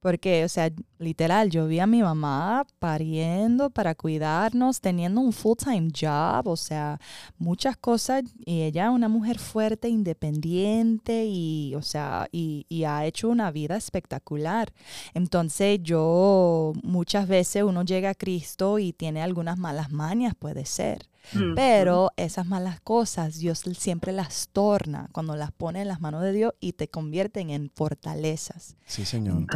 Porque, 0.00 0.44
o 0.44 0.48
sea, 0.48 0.70
literal, 1.00 1.50
yo 1.50 1.66
vi 1.66 1.80
a 1.80 1.86
mi 1.88 2.02
mamá 2.02 2.64
pariendo 2.78 3.68
para 3.68 3.96
cuidarnos, 3.96 4.80
teniendo 4.80 5.20
un 5.20 5.32
full-time 5.32 5.88
job, 5.90 6.46
o 6.46 6.56
sea, 6.56 7.00
muchas 7.36 7.76
cosas. 7.76 8.22
Y 8.46 8.62
ella 8.62 8.84
es 8.84 8.90
una 8.90 9.08
mujer 9.08 9.40
fuerte, 9.40 9.88
independiente 9.88 11.24
y, 11.26 11.74
o 11.74 11.82
sea, 11.82 12.28
y, 12.30 12.64
y 12.68 12.84
ha 12.84 13.06
hecho 13.06 13.28
una 13.28 13.50
vida 13.50 13.76
espectacular. 13.76 14.72
Entonces, 15.14 15.80
yo, 15.82 16.74
muchas 16.84 17.26
veces 17.26 17.64
uno 17.64 17.82
llega 17.82 18.10
a 18.10 18.14
Cristo 18.14 18.78
y 18.78 18.92
tiene 18.92 19.20
algunas 19.20 19.58
malas 19.58 19.90
mañas, 19.90 20.34
puede 20.38 20.64
ser. 20.64 21.08
Pero 21.54 22.10
esas 22.16 22.46
malas 22.46 22.80
cosas 22.80 23.38
Dios 23.38 23.62
siempre 23.76 24.12
las 24.12 24.48
torna 24.48 25.08
cuando 25.12 25.36
las 25.36 25.52
pone 25.52 25.82
en 25.82 25.88
las 25.88 26.00
manos 26.00 26.22
de 26.22 26.32
Dios 26.32 26.52
y 26.60 26.72
te 26.72 26.88
convierten 26.88 27.50
en 27.50 27.70
fortalezas. 27.74 28.76
Sí, 28.86 29.04
Señor. 29.04 29.46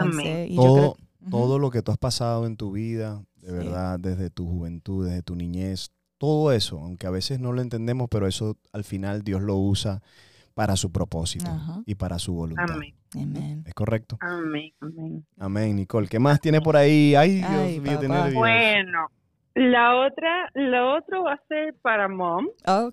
todo, 0.55 0.97
todo 1.31 1.59
lo 1.59 1.71
que 1.71 1.83
tú 1.83 1.93
has 1.93 1.99
pasado 1.99 2.47
en 2.47 2.57
tu 2.57 2.73
vida, 2.73 3.23
de 3.41 3.53
verdad, 3.53 3.99
desde 3.99 4.31
tu 4.31 4.47
juventud, 4.47 5.07
desde 5.07 5.23
tu 5.23 5.35
niñez, 5.35 5.91
todo 6.19 6.53
eso, 6.53 6.79
aunque 6.79 7.07
a 7.07 7.11
veces 7.11 7.41
no 7.41 7.53
lo 7.53 7.63
entendemos, 7.63 8.09
pero 8.09 8.27
eso 8.27 8.57
al 8.73 8.85
final 8.85 9.23
Dios 9.23 9.43
lo 9.43 9.57
usa 9.57 10.03
para 10.55 10.77
su 10.77 10.93
propósito 10.93 11.51
y 11.87 11.95
para 11.95 12.19
su 12.19 12.35
voluntad. 12.35 12.67
Amén. 13.15 13.65
¿Es 13.67 13.75
correcto? 13.75 14.19
Amén. 14.21 14.73
Amén. 14.81 15.27
Amén, 15.39 15.77
Nicole. 15.77 16.09
¿Qué 16.09 16.19
más 16.19 16.41
tiene 16.41 16.61
por 16.61 16.77
ahí? 16.77 17.15
Ay, 17.15 17.37
Dios 17.37 17.83
mío, 17.83 17.99
tiene 17.99 18.33
Bueno, 18.33 19.09
la 19.55 19.97
otra, 19.97 20.51
lo 20.55 20.97
otro 20.97 21.25
va 21.25 21.35
a 21.35 21.43
ser 21.49 21.75
para 21.83 22.09
mom. 22.09 22.47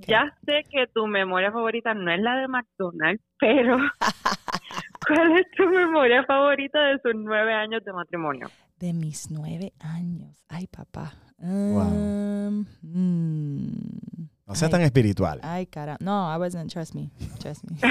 Ya 0.08 0.36
sé 0.46 0.64
que 0.70 0.88
tu 0.94 1.08
memoria 1.08 1.52
favorita 1.52 1.94
no 1.94 2.12
es 2.12 2.20
la 2.20 2.38
de 2.38 2.48
McDonald's, 2.48 3.24
pero 3.40 3.78
¿cuál 5.08 5.40
es 5.40 5.48
tu 5.56 5.68
memoria 5.68 6.24
favorita 6.26 6.80
de 6.82 7.00
sus 7.00 7.14
nueve 7.16 7.54
años 7.54 7.84
de 7.84 7.94
matrimonio? 7.94 8.50
De 8.78 8.94
mis 8.94 9.32
nueve 9.32 9.74
años. 9.80 10.44
Ay, 10.48 10.68
papá. 10.68 11.14
Um, 11.42 12.66
mm. 12.82 14.30
No 14.46 14.56
sea 14.56 14.70
tan 14.70 14.82
espiritual. 14.82 15.40
Ay, 15.44 15.68
cara. 15.68 15.98
No, 16.02 16.34
I 16.34 16.38
wasn't. 16.38 16.72
Trust 16.72 16.96
me. 16.96 17.12
Trust 17.40 17.64
me. 17.66 17.78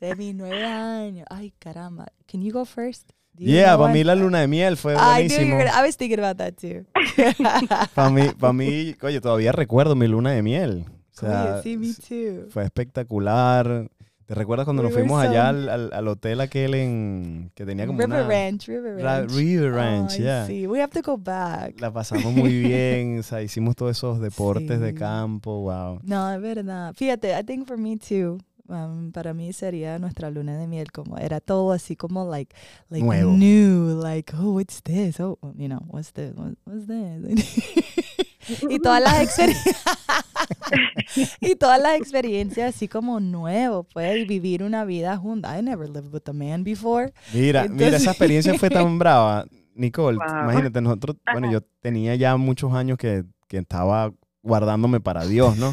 de 0.00 0.16
mis 0.16 0.34
nueve 0.34 0.64
años. 0.64 1.26
Ay, 1.30 1.52
caramba. 1.58 2.06
Can 2.26 2.42
you 2.42 2.52
go 2.52 2.64
first? 2.64 3.12
Yeah, 3.38 3.76
para 3.78 3.92
mí 3.92 4.04
la 4.04 4.14
luna 4.14 4.40
de 4.40 4.48
miel 4.48 4.76
fue 4.76 4.94
buenísimo. 4.94 5.58
I, 5.58 5.62
I 5.62 5.82
was 5.82 5.96
thinking 5.96 6.18
about 6.18 6.36
that 6.36 6.54
too. 6.54 6.84
para 7.94 8.10
mí, 8.10 8.28
para 8.38 8.52
mí, 8.52 8.94
oye, 9.02 9.20
todavía 9.20 9.52
recuerdo 9.52 9.96
mi 9.96 10.06
luna 10.06 10.30
de 10.32 10.42
miel. 10.42 10.84
O 10.88 11.20
sea, 11.20 11.60
sí, 11.62 11.76
me 11.76 11.92
too. 11.94 12.50
Fue 12.50 12.64
espectacular. 12.64 13.88
¿Te 14.26 14.34
recuerdas 14.34 14.64
cuando 14.64 14.82
nos 14.82 14.92
fuimos 14.94 15.22
allá 15.22 15.48
al, 15.48 15.92
al, 15.92 16.08
hotel 16.08 16.40
aquel 16.40 16.74
en 16.74 17.50
que 17.54 17.66
tenía 17.66 17.86
como 17.86 18.00
River 18.00 18.26
Ranch, 18.26 18.66
River 18.66 18.96
Ranch. 19.02 19.30
River 19.30 19.72
Ranch, 19.72 20.16
yeah. 20.16 20.46
Sí, 20.46 20.66
we 20.66 20.80
have 20.80 20.92
to 20.92 21.02
go 21.02 21.18
back. 21.18 21.78
La 21.80 21.92
pasamos 21.92 22.32
muy 22.32 22.62
bien, 22.62 23.18
o 23.20 23.22
sea, 23.22 23.42
hicimos 23.42 23.76
todos 23.76 23.96
esos 23.96 24.20
deportes 24.20 24.80
de 24.80 24.94
campo, 24.94 25.60
wow. 25.62 26.00
No, 26.02 26.32
es 26.32 26.40
verdad. 26.40 26.94
Fíjate, 26.94 27.38
I 27.38 27.42
think 27.42 27.66
for 27.66 27.76
me 27.76 27.98
too 27.98 28.38
um, 28.72 29.12
para 29.12 29.32
mí 29.34 29.52
sería 29.52 29.98
nuestra 29.98 30.30
luna 30.30 30.56
de 30.58 30.66
miel, 30.66 30.90
como 30.90 31.18
era 31.18 31.40
todo 31.40 31.72
así 31.72 31.94
como 31.96 32.28
like, 32.28 32.54
like 32.88 33.04
Nuevo. 33.04 33.32
new, 33.36 34.00
like, 34.02 34.32
oh, 34.36 34.54
what's 34.54 34.82
this? 34.82 35.20
Oh, 35.20 35.38
you 35.56 35.68
know, 35.68 35.80
what's 35.88 36.12
this? 36.12 36.32
What- 36.34 36.56
What's 36.64 36.86
this? 36.86 38.02
y 38.68 38.78
todas 38.80 39.00
las 39.02 39.22
experiencias 39.22 39.76
y 41.40 41.54
todas 41.56 41.80
las 41.80 41.96
experiencias 41.96 42.74
así 42.74 42.88
como 42.88 43.20
nuevo, 43.20 43.84
pues, 43.84 44.18
y 44.18 44.24
vivir 44.24 44.62
una 44.62 44.84
vida 44.84 45.16
junta. 45.16 45.56
I 45.58 45.62
never 45.62 45.88
lived 45.88 46.12
with 46.12 46.28
a 46.28 46.32
man 46.32 46.64
before. 46.64 47.12
Mira, 47.32 47.62
mira, 47.62 47.64
Entonces- 47.66 48.02
esa 48.02 48.10
experiencia 48.10 48.54
fue 48.58 48.70
tan 48.70 48.98
brava, 48.98 49.46
Nicole. 49.74 50.18
Wow. 50.18 50.44
Imagínate, 50.44 50.80
nosotros, 50.80 51.16
bueno, 51.30 51.50
yo 51.50 51.60
tenía 51.80 52.14
ya 52.16 52.36
muchos 52.36 52.72
años 52.74 52.98
que, 52.98 53.24
que 53.48 53.58
estaba 53.58 54.12
guardándome 54.42 55.00
para 55.00 55.24
Dios, 55.24 55.56
¿no? 55.56 55.72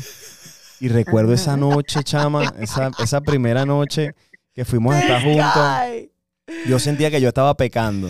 Y 0.79 0.87
recuerdo 0.87 1.33
esa 1.33 1.57
noche, 1.57 2.03
chama, 2.03 2.53
esa, 2.59 2.91
esa 3.03 3.21
primera 3.21 3.65
noche 3.65 4.13
que 4.53 4.65
fuimos 4.65 4.95
a 4.95 4.99
estar 5.01 5.21
juntos. 5.23 6.09
Yo 6.67 6.79
sentía 6.79 7.11
que 7.11 7.21
yo 7.21 7.27
estaba 7.29 7.53
pecando. 7.55 8.09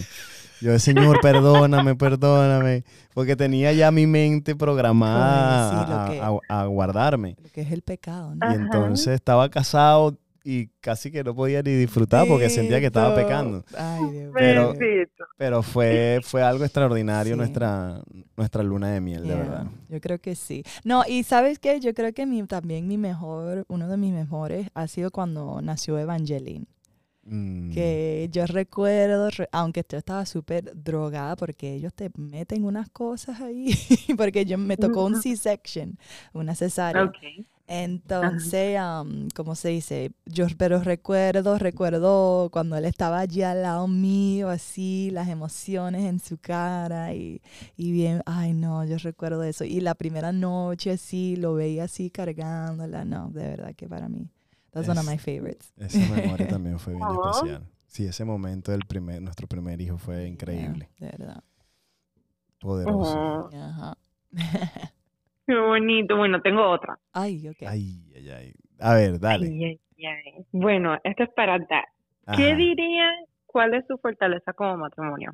Yo, 0.61 0.77
Señor, 0.77 1.19
perdóname, 1.21 1.95
perdóname. 1.95 2.83
Porque 3.13 3.35
tenía 3.35 3.71
ya 3.73 3.91
mi 3.91 4.05
mente 4.07 4.55
programada 4.55 5.69
Ay, 5.69 5.85
sí, 5.85 6.17
lo 6.17 6.23
a- 6.23 6.39
a- 6.49 6.61
a 6.61 6.65
guardarme. 6.65 7.35
Lo 7.41 7.49
que 7.49 7.61
es 7.61 7.71
el 7.71 7.81
pecado, 7.81 8.35
¿no? 8.35 8.51
Y 8.51 8.55
entonces 8.55 9.15
estaba 9.15 9.49
casado 9.49 10.17
y 10.51 10.71
casi 10.81 11.11
que 11.11 11.23
no 11.23 11.35
podía 11.35 11.61
ni 11.61 11.71
disfrutar 11.73 12.27
porque 12.27 12.49
sentía 12.49 12.79
que 12.79 12.87
estaba 12.87 13.13
pecando. 13.15 13.63
Ay, 13.77 14.03
Dios 14.11 14.31
Pero-. 14.33 14.73
Pero 15.37 15.61
fue, 15.63 16.19
fue 16.23 16.41
algo 16.41 16.63
extraordinario 16.63 17.33
Sí. 17.33 17.37
nuestra, 17.37 18.01
nuestra 18.35 18.63
luna 18.63 18.89
de 18.91 19.01
miel, 19.01 19.27
de 19.27 19.35
verdad. 19.35 19.67
Yo 19.89 20.01
creo 20.01 20.19
que 20.19 20.35
sí. 20.35 20.63
No, 20.83 21.03
y 21.07 21.23
sabes 21.23 21.59
qué, 21.59 21.79
yo 21.79 21.93
creo 21.93 22.13
que 22.13 22.25
mi, 22.25 22.41
también 22.47 22.87
mi 22.87 22.97
mejor, 22.97 23.65
uno 23.67 23.87
de 23.87 23.97
mis 23.97 24.11
mejores 24.13 24.69
ha 24.73 24.87
sido 24.87 25.11
cuando 25.11 25.61
nació 25.61 25.97
Evangeline. 25.99 26.65
Mm. 27.23 27.71
Que 27.73 28.27
yo 28.31 28.47
recuerdo, 28.47 29.29
re- 29.29 29.49
aunque 29.51 29.83
yo 29.87 29.99
estaba 29.99 30.25
súper 30.25 30.71
drogada, 30.75 31.35
porque 31.35 31.75
ellos 31.75 31.93
te 31.93 32.09
meten 32.17 32.63
unas 32.63 32.89
cosas 32.89 33.39
ahí, 33.41 33.69
porque 34.17 34.45
yo 34.45 34.57
me 34.57 34.77
tocó 34.77 35.05
un. 35.05 35.21
C-section, 35.21 35.97
una 36.33 36.55
cesárea. 36.55 37.03
Ok. 37.03 37.17
Entonces, 37.71 38.77
am, 38.79 39.27
¿cómo 39.35 39.53
se 39.53 39.69
dice? 39.69 40.11
Yo, 40.25 40.47
pero 40.57 40.81
recuerdo, 40.81 41.59
recuerdo 41.59 42.49
cuando 42.51 42.75
él 42.75 42.85
estaba 42.85 43.19
allí 43.19 43.43
al 43.43 43.61
lado 43.61 43.87
mío, 43.87 44.49
así, 44.49 45.11
las 45.11 45.27
emociones 45.29 46.05
en 46.05 46.19
su 46.19 46.39
cara 46.39 47.13
y, 47.13 47.41
y 47.77 47.91
bien, 47.91 48.23
ay 48.25 48.53
no, 48.53 48.83
yo 48.85 48.97
recuerdo 48.97 49.43
eso. 49.43 49.65
Y 49.65 49.81
la 49.81 49.93
primera 49.93 50.31
noche, 50.31 50.89
así, 50.91 51.35
lo 51.35 51.53
veía 51.53 51.83
así 51.83 52.09
cargándola, 52.09 53.05
no, 53.05 53.29
de 53.29 53.43
verdad 53.49 53.75
que 53.75 53.87
para 53.87 54.09
mí, 54.09 54.27
that's 54.71 54.87
one 54.89 54.99
of 54.99 55.05
Es- 55.05 55.11
my 55.11 55.17
favorites. 55.19 55.71
Esa 55.77 56.07
memoria 56.07 56.47
también 56.47 56.79
fue 56.79 56.95
bien 56.95 57.11
especial. 57.11 57.67
Sí, 57.85 58.05
ese 58.05 58.25
momento 58.25 58.71
del 58.71 58.85
primer, 58.87 59.21
nuestro 59.21 59.47
primer 59.47 59.79
hijo 59.79 59.97
fue 59.99 60.27
increíble, 60.27 60.89
Yeah, 60.99 61.11
de 61.11 61.17
verdad. 61.17 61.43
poderoso. 62.59 63.49
Ajá. 63.53 63.97
qué 65.49 65.59
bonito. 65.59 66.15
Bueno, 66.15 66.41
tengo 66.41 66.69
otra. 66.69 66.99
ay, 67.13 67.47
ok. 67.47 67.63
Ay, 67.67 68.03
ay, 68.15 68.29
ay. 68.29 68.53
A 68.79 68.93
ver, 68.93 69.19
dale. 69.19 69.47
Ay, 69.47 69.79
ay, 69.97 70.05
ay. 70.05 70.45
Bueno, 70.51 70.95
esto 71.03 71.23
es 71.23 71.29
para 71.35 71.57
dar. 71.57 71.85
¿Qué 72.35 72.55
dirían? 72.55 73.25
¿Cuál 73.47 73.73
es 73.73 73.83
su 73.87 73.97
fortaleza 73.97 74.53
como 74.53 74.77
matrimonio? 74.77 75.33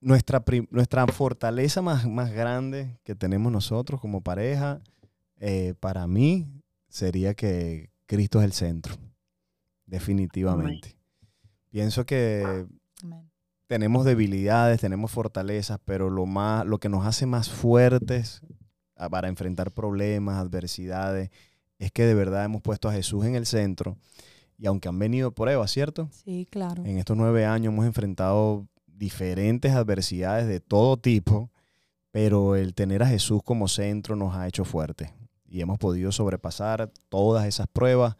Nuestra, 0.00 0.42
nuestra 0.70 1.06
fortaleza 1.06 1.80
más, 1.80 2.06
más 2.06 2.32
grande 2.32 2.98
que 3.04 3.14
tenemos 3.14 3.52
nosotros 3.52 4.00
como 4.00 4.20
pareja, 4.20 4.80
eh, 5.38 5.74
para 5.78 6.06
mí, 6.08 6.46
sería 6.88 7.34
que 7.34 7.90
Cristo 8.06 8.40
es 8.40 8.44
el 8.46 8.52
centro. 8.52 8.94
Definitivamente. 9.86 10.96
Pienso 11.70 12.04
que. 12.04 12.66
Tenemos 13.66 14.04
debilidades, 14.04 14.80
tenemos 14.80 15.10
fortalezas, 15.10 15.78
pero 15.84 16.10
lo 16.10 16.26
más, 16.26 16.66
lo 16.66 16.78
que 16.78 16.88
nos 16.88 17.06
hace 17.06 17.26
más 17.26 17.48
fuertes 17.50 18.42
a- 18.96 19.08
para 19.08 19.28
enfrentar 19.28 19.72
problemas, 19.72 20.36
adversidades, 20.36 21.30
es 21.78 21.90
que 21.90 22.04
de 22.04 22.14
verdad 22.14 22.44
hemos 22.44 22.62
puesto 22.62 22.88
a 22.88 22.92
Jesús 22.92 23.24
en 23.24 23.34
el 23.34 23.46
centro. 23.46 23.96
Y 24.56 24.66
aunque 24.66 24.88
han 24.88 24.98
venido 24.98 25.32
pruebas, 25.32 25.70
¿cierto? 25.72 26.08
Sí, 26.12 26.46
claro. 26.50 26.84
En 26.84 26.98
estos 26.98 27.16
nueve 27.16 27.44
años 27.44 27.72
hemos 27.72 27.86
enfrentado 27.86 28.68
diferentes 28.86 29.72
adversidades 29.72 30.46
de 30.46 30.60
todo 30.60 30.96
tipo, 30.96 31.50
pero 32.12 32.54
el 32.54 32.74
tener 32.74 33.02
a 33.02 33.08
Jesús 33.08 33.42
como 33.44 33.66
centro 33.66 34.14
nos 34.14 34.36
ha 34.36 34.46
hecho 34.46 34.64
fuertes. 34.64 35.10
Y 35.46 35.60
hemos 35.60 35.78
podido 35.78 36.12
sobrepasar 36.12 36.92
todas 37.08 37.46
esas 37.46 37.66
pruebas 37.66 38.16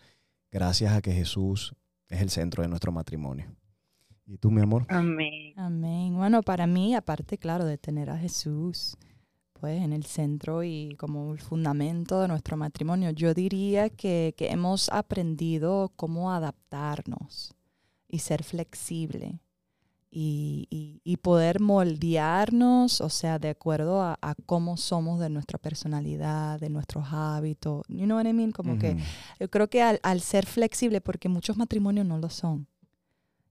gracias 0.50 0.92
a 0.92 1.00
que 1.02 1.12
Jesús 1.12 1.74
es 2.09 2.20
el 2.20 2.30
centro 2.30 2.62
de 2.62 2.68
nuestro 2.68 2.90
matrimonio. 2.90 3.46
¿Y 4.27 4.39
tú, 4.39 4.51
mi 4.51 4.61
amor? 4.63 4.87
Amén. 4.89 5.53
Amén. 5.57 6.17
Bueno, 6.17 6.43
para 6.43 6.67
mí, 6.67 6.95
aparte, 6.95 7.39
claro, 7.39 7.65
de 7.65 7.79
tener 7.79 8.11
a 8.11 8.17
Jesús, 8.19 8.97
pues 9.53 9.83
en 9.83 9.93
el 9.93 10.05
centro 10.05 10.63
y 10.65 10.95
como 10.99 11.33
el 11.33 11.41
fundamento 11.41 12.21
de 12.21 12.29
nuestro 12.29 12.57
matrimonio, 12.57 13.11
yo 13.11 13.35
diría 13.35 13.91
que, 13.91 14.35
que 14.37 14.51
hemos 14.51 14.89
aprendido 14.91 15.93
cómo 15.97 16.33
adaptarnos 16.33 17.55
y 18.09 18.19
ser 18.21 18.43
flexible 18.45 19.41
y, 20.11 20.67
y- 20.71 21.01
y 21.05 21.17
poder 21.19 21.61
moldearnos, 21.61 23.01
o 23.01 23.09
sea, 23.11 23.39
de 23.39 23.51
acuerdo 23.51 24.01
a, 24.03 24.19
a 24.23 24.35
cómo 24.47 24.77
somos 24.77 25.19
de 25.21 25.29
nuestra 25.29 25.59
personalidad, 25.59 26.61
de 26.61 26.71
nuestros 26.71 27.07
hábitos. 27.11 27.83
You 27.89 28.05
know 28.05 28.17
what 28.19 28.27
I 28.27 28.33
mean? 28.33 28.53
Como 28.53 28.79
que 28.79 28.91
Ujú. 28.93 29.01
yo 29.41 29.51
creo 29.51 29.69
que 29.69 29.83
al, 29.83 30.01
al 30.03 30.21
ser 30.21 30.47
flexible, 30.47 31.01
porque 31.01 31.29
muchos 31.29 31.57
matrimonios 31.57 32.07
no 32.07 32.19
lo 32.19 32.31
son. 32.31 32.67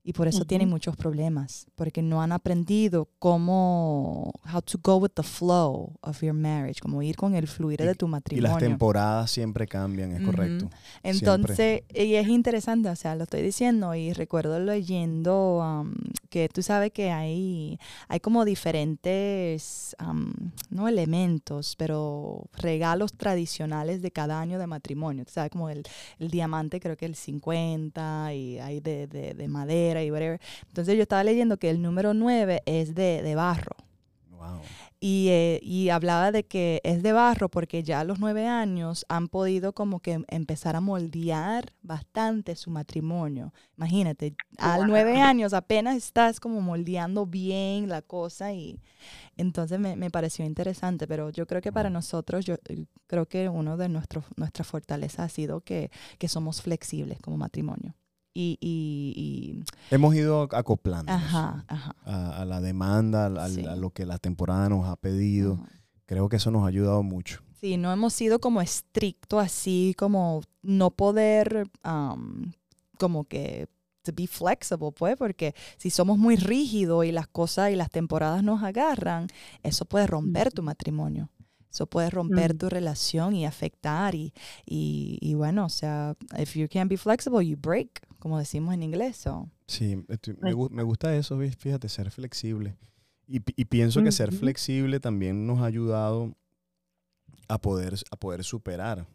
Y 0.06 0.12
por 0.12 0.28
eso 0.28 0.39
Ujú. 0.39 0.48
tienen 0.48 0.70
muchos 0.70 0.98
problemas, 0.98 1.66
porque 1.76 2.02
no 2.02 2.22
han 2.22 2.34
aprendido 2.34 3.08
cómo, 3.20 4.34
how 4.54 4.62
to 4.62 4.78
go 4.84 4.98
with 4.98 5.12
the 5.16 5.24
flow 5.24 5.94
of 6.02 6.22
your 6.22 6.34
marriage, 6.34 6.82
como 6.82 7.02
ir 7.02 7.16
con 7.16 7.36
el 7.36 7.48
fluir 7.48 7.80
Y- 7.82 7.86
de 7.86 7.96
tu 7.96 8.08
Y 8.08 8.10
matrimonio. 8.10 8.50
las 8.52 8.60
temporadas 8.60 9.32
siempre 9.32 9.66
cambian, 9.66 10.12
es 10.12 10.18
Ujú. 10.22 10.26
correcto. 10.32 10.70
Entonces, 11.04 11.84
y 11.94 12.16
es 12.16 12.28
interesante, 12.28 12.89
o 12.89 12.96
sea, 12.98 13.16
lo 13.16 13.24
estoy 13.24 13.42
diciendo 13.44 13.96
y 13.96 14.12
recuerdo 14.12 14.60
leyendo 14.60 15.60
um, 15.60 15.94
que 16.30 16.50
tú 16.50 16.62
sabes 16.62 16.92
que 16.92 17.10
hay, 17.12 17.80
hay 18.10 18.20
como 18.20 18.44
diferentes, 18.44 19.96
um, 20.06 20.34
no 20.70 20.88
elementos, 20.88 21.76
pero 21.78 22.44
regalos 22.58 23.13
tradicionales 23.13 24.02
de 24.02 24.12
cada 24.12 24.39
año 24.39 24.60
de 24.60 24.68
matrimonio. 24.68 25.26
Tú 25.26 25.32
sabes, 25.32 25.52
como 25.52 25.70
el, 25.70 25.84
el 26.20 26.30
diamante 26.30 26.80
creo 26.80 26.98
que 26.98 27.06
el 27.06 27.16
50 27.16 28.34
y 28.34 28.60
hay 28.60 28.80
de, 28.80 29.08
de, 29.08 29.34
de 29.34 29.48
madera 29.48 29.92
y 30.01 30.10
whatever. 30.12 30.39
Entonces 30.67 30.95
yo 30.95 31.01
estaba 31.03 31.23
leyendo 31.23 31.58
que 31.58 31.69
el 31.69 31.82
número 31.82 32.13
9 32.13 32.62
es 32.65 32.95
de, 32.95 33.21
de 33.21 33.36
barro. 33.36 33.75
Wow. 34.32 34.62
Y, 34.99 35.27
eh, 35.29 35.60
y 35.62 35.89
hablaba 35.89 36.32
de 36.32 36.45
que 36.45 36.79
es 36.86 37.03
de 37.03 37.12
barro 37.12 37.49
porque 37.49 37.84
ya 37.84 37.99
a 37.99 38.03
los 38.06 38.19
nueve 38.19 38.47
años 38.47 39.06
han 39.10 39.27
podido 39.27 39.73
como 39.73 39.99
que 39.99 40.23
empezar 40.29 40.77
a 40.77 40.82
moldear 40.82 41.73
bastante 41.82 42.56
su 42.56 42.69
matrimonio. 42.71 43.53
Imagínate, 43.77 44.34
a 44.58 44.77
Wow. 44.77 44.88
nueve 44.88 45.19
años 45.19 45.51
apenas 45.53 45.97
estás 45.97 46.39
como 46.39 46.62
moldeando 46.62 47.25
bien 47.25 47.89
la 47.89 48.01
cosa 48.01 48.53
y 48.53 48.79
entonces 49.36 49.77
me, 49.79 49.97
me 49.97 50.10
pareció 50.10 50.45
interesante, 50.45 51.06
pero 51.06 51.29
yo 51.32 51.47
creo 51.47 51.62
que 51.62 51.73
para 51.73 51.89
nosotros, 51.89 52.45
yo 52.45 52.56
eh, 52.69 52.86
creo 53.08 53.25
que 53.27 53.49
uno 53.49 53.75
de 53.75 53.89
nuestros 53.89 54.23
nuestras 54.38 54.67
fortalezas 54.67 55.19
ha 55.19 55.29
sido 55.29 55.62
que, 55.62 55.91
que 56.17 56.29
somos 56.29 56.62
flexibles 56.62 57.19
como 57.21 57.36
matrimonio. 57.38 57.93
Y, 58.34 58.58
y, 58.62 59.13
y- 59.15 59.63
Hemos 59.91 60.15
ido 60.15 60.48
ajá. 61.10 61.65
a, 62.06 62.41
a 62.41 62.46
la 62.46 62.62
demanda, 62.62 63.28
al- 63.28 63.52
Sí. 63.54 63.65
a 63.65 63.76
lo 63.76 63.91
que 63.91 64.06
la 64.06 64.17
temporada 64.17 64.69
nos 64.69 64.88
ha 64.88 64.96
pedido. 64.96 65.54
ajá. 65.62 65.69
Creo 66.06 66.28
que 66.30 66.36
eso 66.36 66.52
nos 66.52 66.63
ha 66.63 66.67
ayudado 66.67 67.02
mucho. 67.02 67.41
Sí, 67.62 67.78
no 67.78 67.91
hemos 67.91 68.13
sido 68.13 68.39
como 68.39 68.62
estricto 68.62 69.39
así, 69.39 69.96
como 69.98 70.41
no 70.62 70.91
poder, 70.91 71.65
um, 71.86 72.52
como 73.00 73.24
que, 73.24 73.67
to 74.02 74.12
be 74.13 74.28
flexible, 74.28 74.91
pues, 74.91 75.15
porque 75.15 75.56
si 75.78 75.89
somos 75.89 76.17
muy 76.17 76.36
rígidos 76.36 77.06
y 77.06 77.13
las 77.13 77.28
cosas 77.28 77.72
y 77.72 77.76
las 77.78 77.89
temporadas 77.89 78.43
nos 78.43 78.62
agarran, 78.63 79.28
eso 79.63 79.86
puede 79.86 80.06
romper 80.08 80.52
tu 80.52 80.62
matrimonio. 80.62 81.30
Eso 81.72 81.88
puede 81.88 82.10
romper 82.12 82.54
Mm. 82.54 82.58
tu 82.58 82.69
relación 82.69 83.34
y 83.36 83.46
afectar. 83.48 84.13
Y, 84.13 84.34
y, 84.65 85.17
y 85.22 85.34
bueno, 85.34 85.65
o 85.65 85.69
sea, 85.69 86.15
if 86.38 86.56
you 86.56 86.67
can't 86.69 86.89
be 86.89 86.98
flexible, 86.98 87.43
you 87.48 87.58
break, 87.58 88.02
como 88.24 88.40
decimos 88.40 88.74
en 88.74 88.84
inglés. 88.84 89.18
So. 89.18 89.50
Sí, 89.68 90.02
estoy- 90.08 90.38
me, 90.42 90.54
gu- 90.56 90.70
me 90.70 90.82
gusta 90.82 91.14
eso, 91.14 91.36
¿ves? 91.38 91.58
fíjate, 91.58 91.90
ser 91.90 92.10
flexible. 92.10 92.78
Y, 93.28 93.42
pi- 93.42 93.54
y 93.58 93.66
pienso 93.66 94.02
que 94.02 94.14
ser 94.14 94.32
flexible 94.32 95.02
también 95.02 95.46
nos 95.46 95.60
ha 95.60 95.66
ayudado 95.66 96.34
a 97.50 97.58
poder, 97.60 97.96
a 98.12 98.16
poder 98.16 98.44
superar, 98.46 99.06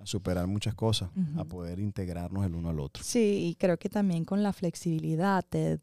a 0.00 0.06
superar 0.06 0.46
muchas 0.48 0.74
cosas, 0.74 1.10
a 1.36 1.44
poder 1.44 1.78
integrarnos 1.78 2.44
el 2.44 2.54
uno 2.56 2.68
al 2.70 2.80
otro. 2.80 3.02
Sí, 3.04 3.46
y 3.50 3.54
creo 3.54 3.78
que 3.78 3.88
también 3.88 4.24
con 4.24 4.42
la 4.42 4.52
flexibilidad 4.52 5.44
te- 5.48 5.78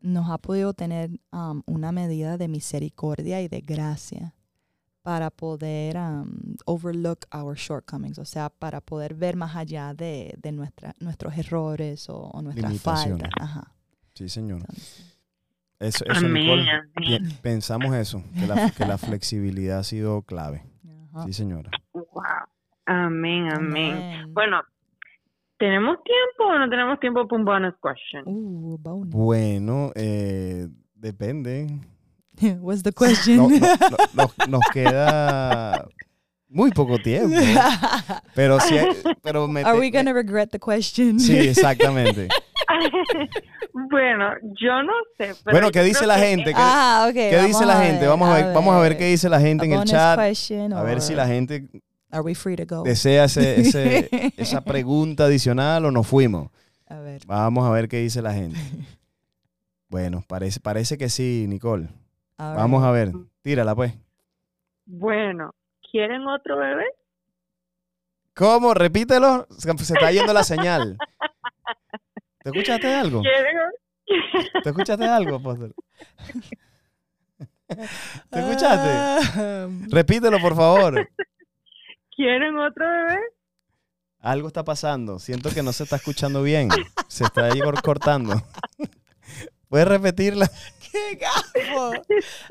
nos 0.00 0.30
ha 0.30 0.38
podido 0.38 0.72
tener 0.72 1.10
um, 1.32 1.62
una 1.66 1.92
medida 1.92 2.38
de 2.38 2.48
misericordia 2.48 3.42
y 3.42 3.48
de 3.48 3.60
gracia. 3.60 4.34
Para 5.04 5.28
poder 5.30 5.98
um, 5.98 6.56
overlook 6.64 7.26
our 7.30 7.54
shortcomings, 7.54 8.18
o 8.18 8.24
sea, 8.24 8.48
para 8.48 8.80
poder 8.80 9.14
ver 9.14 9.36
más 9.36 9.54
allá 9.54 9.92
de, 9.92 10.34
de 10.38 10.50
nuestra, 10.50 10.94
nuestros 10.98 11.36
errores 11.36 12.08
o, 12.08 12.30
o 12.32 12.40
nuestras 12.40 12.80
faltas. 12.80 13.28
Ajá. 13.38 13.70
Sí, 14.14 14.30
señor. 14.30 14.62
Eso, 15.78 16.06
eso 16.06 16.26
Nicole, 16.26 16.64
pensamos 17.42 17.94
eso, 17.94 18.22
que 18.34 18.46
la, 18.46 18.70
que 18.70 18.86
la 18.86 18.96
flexibilidad 18.96 19.80
ha 19.80 19.82
sido 19.82 20.22
clave. 20.22 20.64
ajá. 21.12 21.26
Sí, 21.26 21.34
señora. 21.34 21.70
Wow. 21.92 22.22
Amén, 22.86 23.52
amén. 23.52 23.92
Amén. 23.92 24.32
Bueno, 24.32 24.62
¿tenemos 25.58 25.98
tiempo 26.02 26.50
o 26.50 26.58
no 26.58 26.70
tenemos 26.70 26.98
tiempo 26.98 27.28
para 27.28 27.38
un 27.38 27.44
bonus 27.44 27.74
question? 27.82 28.22
Uh, 28.24 28.78
bonus. 28.78 29.10
Bueno, 29.10 29.92
eh, 29.96 30.66
depende. 30.94 31.78
What's 32.60 32.82
the 32.82 32.92
question? 32.92 33.36
No- 33.36 33.48
no- 33.48 33.58
no- 34.14 34.30
nos, 34.38 34.48
nos 34.48 34.60
queda 34.72 35.86
muy 36.48 36.70
poco 36.72 36.98
tiempo. 36.98 37.36
Pero 38.34 38.58
sí, 38.60 38.76
pero 39.22 39.46
me, 39.48 39.62
Are 39.62 39.74
we 39.78 39.90
me- 39.90 39.90
gonna 39.90 40.12
regret 40.12 40.50
the 40.50 40.58
question? 40.58 41.18
Sí, 41.20 41.36
exactamente. 41.36 42.28
bueno, 43.72 44.30
yo 44.60 44.82
no 44.82 44.92
sé. 45.18 45.34
Pero 45.44 45.52
Bueno, 45.52 45.70
¿qué 45.70 45.82
dice 45.82 46.06
la 46.06 46.18
gente? 46.18 46.50
¿Qué, 46.52 46.56
Ah, 46.56 47.06
ok. 47.08 47.14
qué 47.14 47.42
dice 47.46 47.52
vamos 47.52 47.66
la 47.66 47.80
a 47.80 47.84
gente? 47.84 48.06
Vamos 48.06 48.28
a 48.28 48.34
ver, 48.34 48.54
vamos 48.54 48.74
a 48.74 48.78
ver 48.80 48.96
qué 48.96 49.06
dice 49.06 49.28
la 49.28 49.40
gente 49.40 49.64
A 49.64 49.66
en 49.68 49.72
el 49.72 49.84
chat. 49.84 50.18
question 50.18 50.72
A 50.72 50.82
ver 50.82 51.00
si 51.00 51.12
or 51.12 51.18
la 51.18 51.26
gente 51.26 51.68
Are 52.10 52.22
we 52.22 52.34
free 52.34 52.56
to 52.56 52.64
go? 52.66 52.82
desea 52.84 53.24
ese- 53.24 53.60
ese- 53.60 54.32
esa 54.36 54.60
pregunta 54.62 55.24
adicional 55.24 55.84
o 55.86 55.90
nos 55.90 56.06
fuimos. 56.06 56.50
A 56.88 56.98
ver. 57.00 57.22
Vamos 57.26 57.66
a 57.66 57.70
ver 57.70 57.88
qué 57.88 57.98
dice 57.98 58.22
la 58.22 58.32
gente. 58.32 58.58
Bueno, 59.88 60.24
parece, 60.26 60.60
parece 60.60 60.98
que 60.98 61.08
sí, 61.08 61.46
Nicole. 61.48 61.88
Vamos 62.38 62.82
a 62.84 62.90
ver. 62.90 63.12
Tírala, 63.42 63.74
pues. 63.74 63.94
Bueno, 64.86 65.54
¿quieren 65.90 66.26
otro 66.26 66.58
bebé? 66.58 66.84
¿Cómo? 68.34 68.74
Repítelo. 68.74 69.46
Se 69.56 69.72
se 69.78 69.94
está 69.94 70.10
yendo 70.10 70.32
la 70.32 70.42
señal. 70.44 70.98
¿Te 72.42 72.50
escuchaste 72.50 72.92
algo? 72.92 73.22
¿Quieren? 73.22 73.56
¿Te 74.62 74.68
escuchaste 74.70 75.06
algo, 75.06 75.36
apóstol? 75.36 75.74
¿Te 77.66 78.38
escuchaste? 78.40 78.90
Ah, 78.90 79.68
Repítelo, 79.88 80.38
por 80.40 80.54
favor. 80.54 81.08
¿Quieren 82.14 82.58
otro 82.58 82.84
bebé? 82.86 83.18
Algo 84.20 84.48
está 84.48 84.64
pasando. 84.64 85.18
Siento 85.18 85.50
que 85.50 85.62
no 85.62 85.72
se 85.72 85.84
está 85.84 85.96
escuchando 85.96 86.42
bien. 86.42 86.68
Se 87.08 87.24
está 87.24 87.46
ahí 87.46 87.60
cor- 87.60 87.82
cortando. 87.82 88.34
¿Puedes 89.68 89.88
repetirla? 89.88 90.50
¡Qué 90.94 91.16
gafo! 91.16 91.92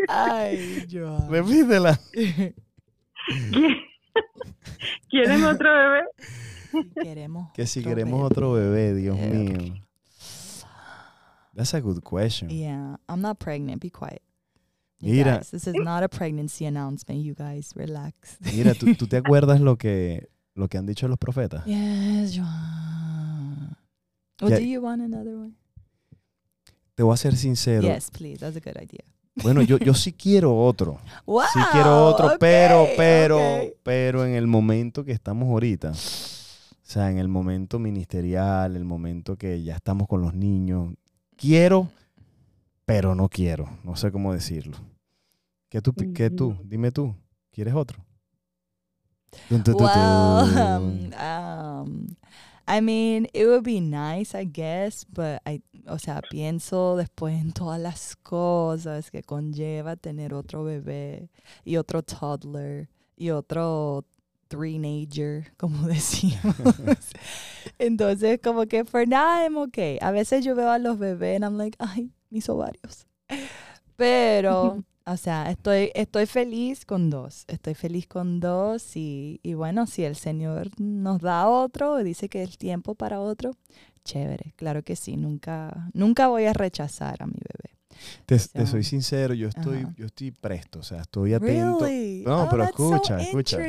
Ay, 0.10 0.86
Joan. 0.92 1.30
Repítela. 1.32 1.98
¿Qui- 2.14 2.54
¿Quieren 5.10 5.44
otro 5.46 5.70
bebé? 5.72 6.02
Queremos. 7.02 7.52
Que 7.54 7.66
si 7.66 7.80
otro 7.80 7.90
queremos 7.92 8.20
bebé. 8.20 8.26
otro 8.26 8.52
bebé, 8.54 8.94
Dios 8.96 9.18
Eh, 9.20 9.30
mío. 9.30 9.84
That's 11.56 11.74
a 11.74 11.80
good 11.82 12.02
question. 12.04 12.50
Yeah, 12.50 12.98
I'm 13.08 13.22
not 13.22 13.38
pregnant. 13.40 13.80
Be 13.82 13.90
quiet. 13.92 14.22
You 15.00 15.14
Mira. 15.14 15.38
guys, 15.38 15.52
this 15.52 15.68
is 15.68 15.76
not 15.76 16.02
a 16.04 16.10
pregnancy 16.10 16.66
announcement. 16.66 17.22
You 17.22 17.36
guys, 17.36 17.74
relax. 17.76 18.38
Mira, 18.54 18.74
¿tú, 18.74 18.94
tú 18.98 19.08
te 19.08 19.18
acuerdas 19.18 19.60
lo 19.62 19.78
que, 19.78 20.30
lo 20.56 20.68
que 20.68 20.78
han 20.78 20.86
dicho 20.86 21.08
los 21.08 21.18
profetas? 21.20 21.64
Yes, 21.66 22.36
Joan. 22.36 23.78
Well, 24.42 24.50
do 24.52 24.62
you 24.66 24.82
want 24.82 25.02
another 25.02 25.36
one? 25.36 25.56
Te 26.96 27.04
voy 27.04 27.14
a 27.14 27.18
ser 27.18 27.36
sincero. 27.36 27.82
Yes, 27.82 28.12
please. 28.12 28.40
That's 28.40 28.58
a 28.58 28.60
good 28.60 28.82
idea. 28.82 29.04
Bueno, 29.36 29.64
yo, 29.64 29.78
yo 29.80 29.94
sí 29.96 30.14
quiero 30.14 30.56
otro. 30.56 31.00
Wow. 31.26 31.44
Sí 31.52 31.60
quiero 31.72 32.06
otro, 32.06 32.34
pero, 32.40 32.88
pero, 32.96 33.40
pero 33.82 34.26
en 34.26 34.36
el 34.36 34.46
momento 34.46 35.04
que 35.04 35.12
estamos 35.12 35.50
ahorita, 35.50 35.92
o 35.92 35.96
sea, 36.84 37.10
en 37.10 37.18
el 37.18 37.28
momento 37.28 37.80
ministerial, 37.80 38.76
el 38.76 38.86
momento 38.86 39.36
que 39.36 39.64
ya 39.64 39.76
estamos 39.76 40.08
con 40.08 40.22
los 40.22 40.36
niños, 40.36 40.94
quiero, 41.36 41.90
pero 42.86 43.16
no 43.16 43.28
quiero. 43.28 43.68
No 43.84 43.96
sé 43.96 44.12
cómo 44.12 44.34
decirlo. 44.34 44.78
¿Qué 45.70 45.82
tú? 45.82 45.94
qué 46.14 46.30
tú? 46.30 46.56
Dime 46.64 46.92
tú. 46.92 47.16
¿Quieres 47.52 47.74
otro? 47.74 48.04
Um, 49.50 51.12
um, 51.14 52.08
I 52.68 52.80
mean, 52.80 53.28
it 53.34 53.46
would 53.46 53.64
be 53.64 53.82
nice, 53.82 54.34
I 54.34 54.46
guess, 54.46 55.04
but 55.04 55.42
I, 55.46 55.62
o 55.88 55.98
sea, 55.98 56.22
pienso 56.32 56.96
después 56.96 57.40
en 57.40 57.52
todas 57.52 57.80
las 57.80 58.16
cosas 58.16 59.12
que 59.12 59.22
conlleva 59.22 59.96
tener 59.98 60.34
otro 60.34 60.64
bebé 60.64 61.30
y 61.66 61.76
otro 61.76 62.02
toddler 62.04 62.88
y 63.18 63.32
otro 63.32 64.06
three-nager, 64.48 65.52
como 65.58 65.88
decimos. 65.88 66.56
Entonces, 67.80 68.40
como 68.42 68.66
que 68.66 68.86
for 68.86 69.06
now 69.08 69.44
I'm 69.44 69.58
okay. 69.58 69.98
A 70.02 70.12
veces 70.12 70.46
yo 70.46 70.56
veo 70.56 70.70
a 70.70 70.80
los 70.80 70.98
bebés 70.98 71.36
and 71.36 71.44
I'm 71.44 71.58
like, 71.58 71.76
ay, 71.80 72.12
mis 72.30 72.48
ovarios. 72.48 73.06
Pero, 73.98 74.84
o 75.06 75.18
sea, 75.18 75.50
estoy, 75.52 75.92
estoy 75.96 76.26
feliz 76.26 76.86
con 76.86 77.10
dos. 77.10 77.46
Estoy 77.48 77.74
feliz 77.74 78.08
con 78.08 78.40
dos 78.40 78.96
y, 78.96 79.40
y 79.44 79.54
bueno, 79.54 79.86
si 79.88 80.04
el 80.04 80.16
Señor 80.16 80.70
nos 80.80 81.22
da 81.22 81.48
otro 81.48 82.00
y 82.00 82.04
dice 82.04 82.30
que 82.30 82.44
es 82.44 82.58
tiempo 82.58 82.96
para 82.96 83.20
otro, 83.20 83.52
chévere. 84.06 84.54
Claro 84.56 84.84
que 84.84 84.96
sí. 84.96 85.18
Nunca, 85.18 85.90
nunca 85.94 86.28
voy 86.28 86.46
a 86.46 86.54
rechazar 86.54 87.22
a 87.22 87.28
mi 87.28 87.34
bebé. 87.34 87.76
Te, 88.26 88.40
So- 88.40 88.50
te 88.54 88.66
soy 88.66 88.84
sincero, 88.84 89.34
yo 89.36 89.48
estoy, 89.50 89.78
Ajá. 89.80 89.94
yo 89.96 90.08
estoy 90.08 90.32
presto, 90.32 90.80
o 90.80 90.84
sea, 90.84 91.02
estoy 91.02 91.34
atento. 91.36 91.86
Really? 91.86 92.24
No, 92.26 92.44
Oh, 92.46 92.48
pero 92.50 92.64
that's 92.64 92.76
so 92.76 92.96
escucha, 92.96 93.22
escucha. 93.22 93.66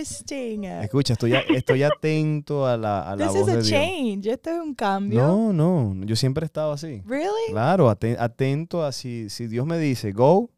Escucha, 0.83 1.13
estoy, 1.13 1.35
estoy 1.55 1.83
atento 1.83 2.67
a 2.67 2.77
la, 2.79 3.03
a 3.11 3.17
la 3.17 3.27
This 3.29 3.35
voz 3.37 3.43
is 3.43 3.49
a 3.49 3.57
de 3.57 3.63
Dios. 3.63 3.69
change. 3.69 4.27
Esto 4.31 4.51
es 4.51 4.61
un 4.61 4.75
cambio. 4.75 5.21
No, 5.21 5.53
no, 5.53 6.05
yo 6.07 6.17
siempre 6.17 6.45
he 6.45 6.47
estado 6.47 6.73
así. 6.73 7.03
Really? 7.05 7.51
Claro, 7.51 7.91
aten- 7.91 8.17
atento 8.19 8.83
a 8.83 8.93
si, 8.93 9.29
si 9.29 9.47
Dios 9.47 9.67
me 9.67 9.79
dice 9.79 10.13
go, 10.13 10.49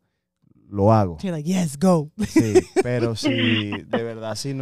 lo 0.68 0.92
hago. 0.92 1.18
You're 1.22 1.36
like, 1.36 1.48
yes, 1.48 1.76
go. 1.78 2.10
Sí, 2.28 2.54
pero 2.82 3.14
si 3.16 3.30
de 3.30 4.02
verdad, 4.02 4.34
si, 4.36 4.54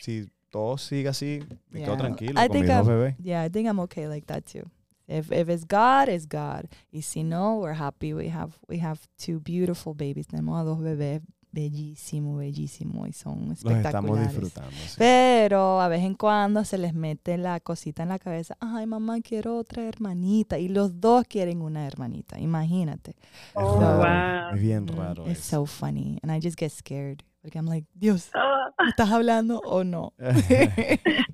si 0.00 0.28
todo 0.50 0.76
sigue 0.78 1.08
así, 1.08 1.40
me 1.70 1.80
quedo 1.80 1.92
Yeah. 1.94 1.98
tranquilo 1.98 2.40
I 2.40 2.46
con 2.48 2.52
think 2.52 2.66
mis 2.68 2.76
dos 2.76 2.86
bebés. 2.86 3.16
Yeah, 3.18 3.44
I 3.44 3.48
think 3.50 3.68
I'm 3.68 3.80
okay 3.80 4.06
like 4.08 4.26
that 4.26 4.44
too. 4.44 4.70
If 5.06 5.30
if 5.32 5.50
it's 5.50 5.64
God, 5.66 6.08
it's 6.08 6.26
God. 6.26 6.68
Y 6.90 7.02
si 7.02 7.22
no, 7.22 7.56
we're 7.58 7.74
happy. 7.74 8.14
We 8.14 8.28
have 8.30 8.58
we 8.68 8.78
have 8.78 9.00
two 9.18 9.38
beautiful 9.40 9.92
babies. 9.94 10.26
Tenemos 10.28 10.58
a 10.60 10.64
dos 10.64 10.78
bebés 10.80 11.20
bellísimos, 11.54 12.38
bellísimos 12.38 13.08
y 13.08 13.12
son 13.12 13.48
Los 13.48 13.58
estamos 13.60 13.76
espectaculares. 13.78 14.30
disfrutando. 14.32 14.70
sí. 14.76 14.94
Pero 14.98 15.80
a 15.80 15.88
vez 15.88 16.02
en 16.02 16.14
cuando 16.14 16.64
se 16.64 16.78
les 16.78 16.94
mete 16.94 17.38
la 17.38 17.60
cosita 17.60 18.02
en 18.02 18.08
la 18.10 18.18
cabeza. 18.18 18.56
Ay, 18.60 18.86
mamá, 18.86 19.20
quiero 19.20 19.56
otra 19.58 19.84
hermanita. 19.84 20.58
Y 20.58 20.68
los 20.68 21.00
dos 21.00 21.24
quieren 21.28 21.62
una 21.62 21.86
hermanita. 21.86 22.38
Imagínate. 22.40 23.12
Es 23.12 23.16
Oh, 23.54 23.80
raro, 23.80 24.46
wow. 24.48 24.54
Es 24.56 24.60
bien 24.60 24.84
Mm, 24.84 24.96
raro. 24.98 25.22
It's 25.28 25.40
eso. 25.40 25.60
so 25.60 25.66
funny. 25.66 26.18
And 26.22 26.32
I 26.32 26.40
just 26.44 26.58
get 26.58 26.70
scared. 26.72 27.20
Porque 27.40 27.58
I'm 27.58 27.66
like, 27.66 27.86
Dios, 27.94 28.30
Ah, 28.34 28.70
¿me 28.82 28.88
estás 28.90 29.10
hablando 29.10 29.60
o 29.64 29.84
no? 29.84 30.12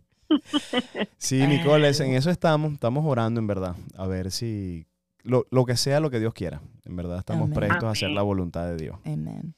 sí, 1.19 1.47
Nicole, 1.47 1.89
en 1.89 2.15
eso 2.15 2.31
estamos, 2.31 2.73
estamos 2.73 3.05
orando 3.07 3.41
en 3.41 3.47
verdad. 3.47 3.77
A 3.97 4.07
ver 4.07 4.31
si 4.31 4.87
lo, 5.23 5.47
lo 5.51 5.65
que 5.65 5.77
sea 5.77 6.01
lo 6.01 6.11
que 6.11 6.19
Dios 6.21 6.35
quiera. 6.35 6.61
En 6.85 6.97
verdad 6.97 7.19
estamos 7.19 7.45
Amén. 7.45 7.55
prestos 7.55 7.85
a 7.85 7.91
hacer 7.91 8.11
la 8.11 8.23
voluntad 8.23 8.67
de 8.67 8.77
Dios. 8.77 8.97
Amén, 9.05 9.55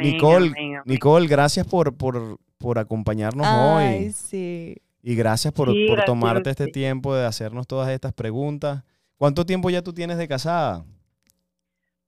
Nicole, 0.00 0.48
amén, 0.48 0.74
amén. 0.76 0.82
Nicole, 0.86 1.26
gracias 1.26 1.66
por, 1.66 1.94
por, 1.96 2.38
por 2.58 2.78
acompañarnos 2.78 3.46
Ay, 3.48 4.06
hoy. 4.06 4.12
sí. 4.12 4.76
Y 5.02 5.14
gracias 5.16 5.52
por, 5.52 5.68
Sí, 5.72 5.86
por 5.86 5.96
gracias 5.96 6.06
tomarte 6.06 6.50
este 6.50 6.68
tiempo 6.68 7.14
de 7.14 7.26
hacernos 7.26 7.66
todas 7.66 7.88
estas 7.90 8.12
preguntas. 8.12 8.84
¿Cuánto 9.16 9.44
tiempo 9.44 9.68
ya 9.70 9.82
tú 9.82 9.92
tienes 9.92 10.16
de 10.18 10.28
casada? 10.28 10.84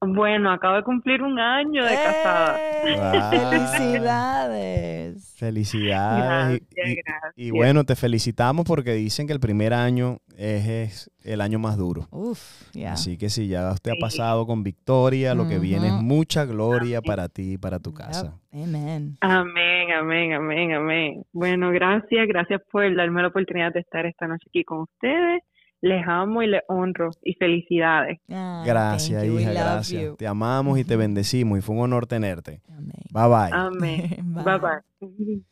Bueno, 0.06 0.50
acabo 0.52 0.76
de 0.76 0.82
cumplir 0.82 1.22
un 1.22 1.38
año 1.38 1.84
de 1.84 1.94
casada. 1.94 2.56
¡Eh! 2.84 2.96
Felicidades. 4.18 5.34
Felicidades. 5.36 6.60
Gracias, 6.60 6.88
y, 6.88 6.90
y- 6.90 6.94
gracias. 6.96 7.32
y 7.36 7.50
bueno, 7.50 7.84
te 7.84 7.96
felicitamos 7.96 8.64
porque 8.64 8.92
dicen 8.94 9.26
que 9.26 9.32
el 9.32 9.40
primer 9.40 9.72
año 9.74 10.18
es, 10.36 10.66
es 10.68 11.10
el 11.22 11.40
año 11.40 11.58
más 11.58 11.76
duro. 11.76 12.06
Uf, 12.10 12.40
ya. 12.72 12.92
Así 12.92 13.16
que 13.18 13.28
si 13.30 13.48
ya 13.48 13.70
usted 13.72 13.92
ha 13.92 14.00
pasado 14.00 14.46
con 14.46 14.62
victoria, 14.62 15.34
lo 15.34 15.48
que 15.48 15.58
viene 15.58 15.88
es 15.88 15.92
mucha 15.94 16.44
gloria 16.44 17.00
para 17.02 17.28
ti 17.28 17.52
y 17.54 17.58
para 17.58 17.78
tu 17.78 17.90
Yep. 17.90 17.98
casa. 17.98 18.34
Amen. 18.52 19.16
Amén, 19.20 19.92
amén, 19.92 20.32
amén, 20.34 20.72
amén. 20.72 21.22
Bueno, 21.32 21.70
gracias, 21.70 22.26
gracias 22.28 22.60
por 22.70 22.94
darme 22.94 23.22
la 23.22 23.28
oportunidad 23.28 23.72
de 23.72 23.80
estar 23.80 24.04
esta 24.06 24.26
noche 24.26 24.46
aquí 24.48 24.64
con 24.64 24.80
ustedes. 24.82 25.42
Les 25.84 26.02
amo 26.08 26.42
y 26.42 26.46
les 26.46 26.62
honro 26.66 27.10
y 27.22 27.34
felicidades. 27.34 28.18
Gracias, 28.26 29.22
hija, 29.22 29.52
gracias. 29.52 30.02
you. 30.02 30.16
Te 30.16 30.26
amamos 30.26 30.78
y 30.78 30.84
te 30.84 30.96
bendecimos 30.96 31.58
y 31.58 31.60
fue 31.60 31.76
un 31.76 31.82
honor 31.82 32.06
tenerte. 32.06 32.62
Amén. 32.70 32.94
Bye 33.10 33.28
bye. 33.28 33.50
Amén. 33.52 34.16
Bye. 34.34 34.44
bye 34.44 34.58
bye. 34.58 35.42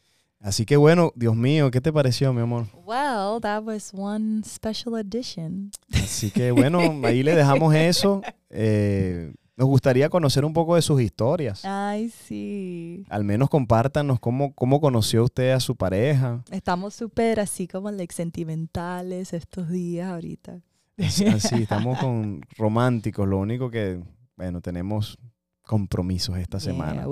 Así 0.41 0.65
que 0.65 0.79
bueno, 0.79 1.13
Dios 1.17 1.37
mío, 1.37 1.71
¿qué 1.71 1.83
te 1.83 1.93
pareció, 1.93 2.33
mi 2.33 2.41
amor? 2.41 2.65
Well, 2.87 3.43
that 3.43 3.63
was 3.63 3.93
one 3.93 4.43
special 4.43 4.97
edition. 4.99 5.71
Así 5.93 6.31
que 6.31 6.51
bueno, 6.51 6.81
ahí 7.05 7.23
le 7.23 7.35
dejamos 7.35 7.75
eso. 7.75 8.23
Eh, 8.55 9.33
Nos 9.57 9.69
gustaría 9.69 10.09
conocer 10.09 10.45
un 10.45 10.55
poco 10.55 10.77
de 10.77 10.83
sus 10.83 11.01
historias. 11.03 11.65
Ay, 11.65 12.09
sí. 12.09 13.05
Al 13.11 13.23
menos 13.25 13.51
compártanos 13.51 14.19
cómo, 14.19 14.55
cómo 14.55 14.81
conoció 14.81 15.25
usted 15.25 15.51
a 15.51 15.61
su 15.61 15.77
pareja. 15.77 16.43
Estamos 16.51 16.95
súper 16.95 17.39
así 17.39 17.69
como 17.69 17.91
like, 17.91 18.15
sentimentales 18.15 19.33
estos 19.35 19.69
días 19.69 20.11
ahorita. 20.11 20.61
Así, 20.99 21.25
estamos 21.63 21.99
con 21.99 22.41
románticos. 22.57 23.29
Lo 23.29 23.39
único 23.39 23.71
que, 23.71 24.01
bueno, 24.37 24.61
tenemos 24.63 25.19
compromisos 25.63 26.39
esta 26.39 26.59
semana. 26.59 27.07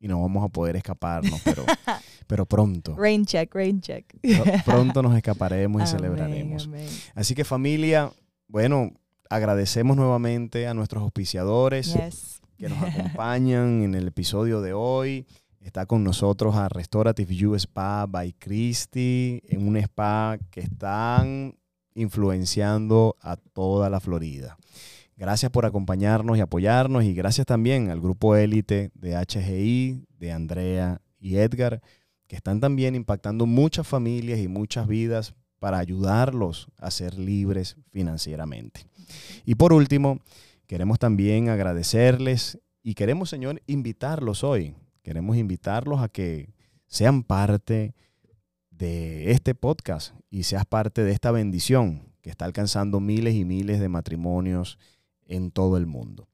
Y 0.00 0.08
no 0.08 0.20
vamos 0.20 0.44
a 0.44 0.48
poder 0.48 0.76
escaparnos, 0.76 1.40
pero, 1.44 1.64
pero 2.26 2.46
pronto. 2.46 2.96
Rain 2.96 3.24
check, 3.24 3.54
rain 3.54 3.80
check. 3.80 4.12
pronto 4.64 5.02
nos 5.02 5.16
escaparemos 5.16 5.82
y 5.82 5.86
celebraremos. 5.96 6.68
Así 7.14 7.34
que 7.34 7.44
familia, 7.44 8.12
bueno, 8.48 8.92
agradecemos 9.30 9.96
nuevamente 9.96 10.66
a 10.66 10.74
nuestros 10.74 11.02
auspiciadores 11.02 11.94
que 12.58 12.68
nos 12.68 12.82
acompañan 12.82 13.82
en 13.82 13.94
el 13.94 14.08
episodio 14.08 14.60
de 14.60 14.72
hoy. 14.72 15.26
Está 15.60 15.86
con 15.86 16.04
nosotros 16.04 16.54
a 16.54 16.68
Restorative 16.68 17.34
You 17.34 17.54
Spa 17.56 18.06
by 18.06 18.32
Christy, 18.34 19.42
en 19.48 19.66
un 19.66 19.76
spa 19.76 20.38
que 20.50 20.60
están 20.60 21.58
influenciando 21.94 23.16
a 23.20 23.36
toda 23.36 23.90
la 23.90 24.00
Florida. 24.00 24.56
Gracias 25.16 25.50
por 25.50 25.64
acompañarnos 25.64 26.36
y 26.36 26.40
apoyarnos 26.40 27.04
y 27.04 27.14
gracias 27.14 27.46
también 27.46 27.90
al 27.90 28.00
grupo 28.00 28.36
élite 28.36 28.90
de 28.94 29.16
HGI, 29.16 30.04
de 30.18 30.32
Andrea 30.32 31.00
y 31.18 31.36
Edgar, 31.36 31.80
que 32.26 32.36
están 32.36 32.60
también 32.60 32.94
impactando 32.94 33.46
muchas 33.46 33.86
familias 33.88 34.38
y 34.40 34.48
muchas 34.48 34.86
vidas 34.86 35.34
para 35.58 35.78
ayudarlos 35.78 36.68
a 36.78 36.90
ser 36.90 37.18
libres 37.18 37.76
financieramente. 37.90 38.86
Y 39.44 39.54
por 39.54 39.72
último, 39.72 40.20
queremos 40.66 40.98
también 40.98 41.48
agradecerles 41.48 42.58
y 42.82 42.94
queremos, 42.94 43.30
Señor, 43.30 43.62
invitarlos 43.66 44.44
hoy. 44.44 44.74
Queremos 45.02 45.36
invitarlos 45.36 46.00
a 46.00 46.08
que 46.08 46.54
sean 46.86 47.22
parte 47.22 47.94
de 48.70 49.30
este 49.30 49.54
podcast 49.54 50.14
y 50.30 50.42
seas 50.42 50.66
parte 50.66 51.02
de 51.02 51.12
esta 51.12 51.30
bendición 51.30 52.12
que 52.20 52.30
está 52.30 52.44
alcanzando 52.44 53.00
miles 53.00 53.34
y 53.34 53.44
miles 53.44 53.80
de 53.80 53.88
matrimonios 53.88 54.78
en 55.26 55.50
todo 55.50 55.76
el 55.76 55.86
mundo. 55.86 56.28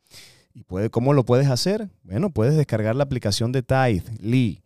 ¿Y 0.54 0.64
puede, 0.64 0.90
cómo 0.90 1.12
lo 1.12 1.24
puedes 1.24 1.48
hacer? 1.48 1.88
Bueno, 2.02 2.30
puedes 2.30 2.56
descargar 2.56 2.96
la 2.96 3.04
aplicación 3.04 3.52
de 3.52 3.62
Tithe, 3.62 4.04
Lee, 4.20 4.62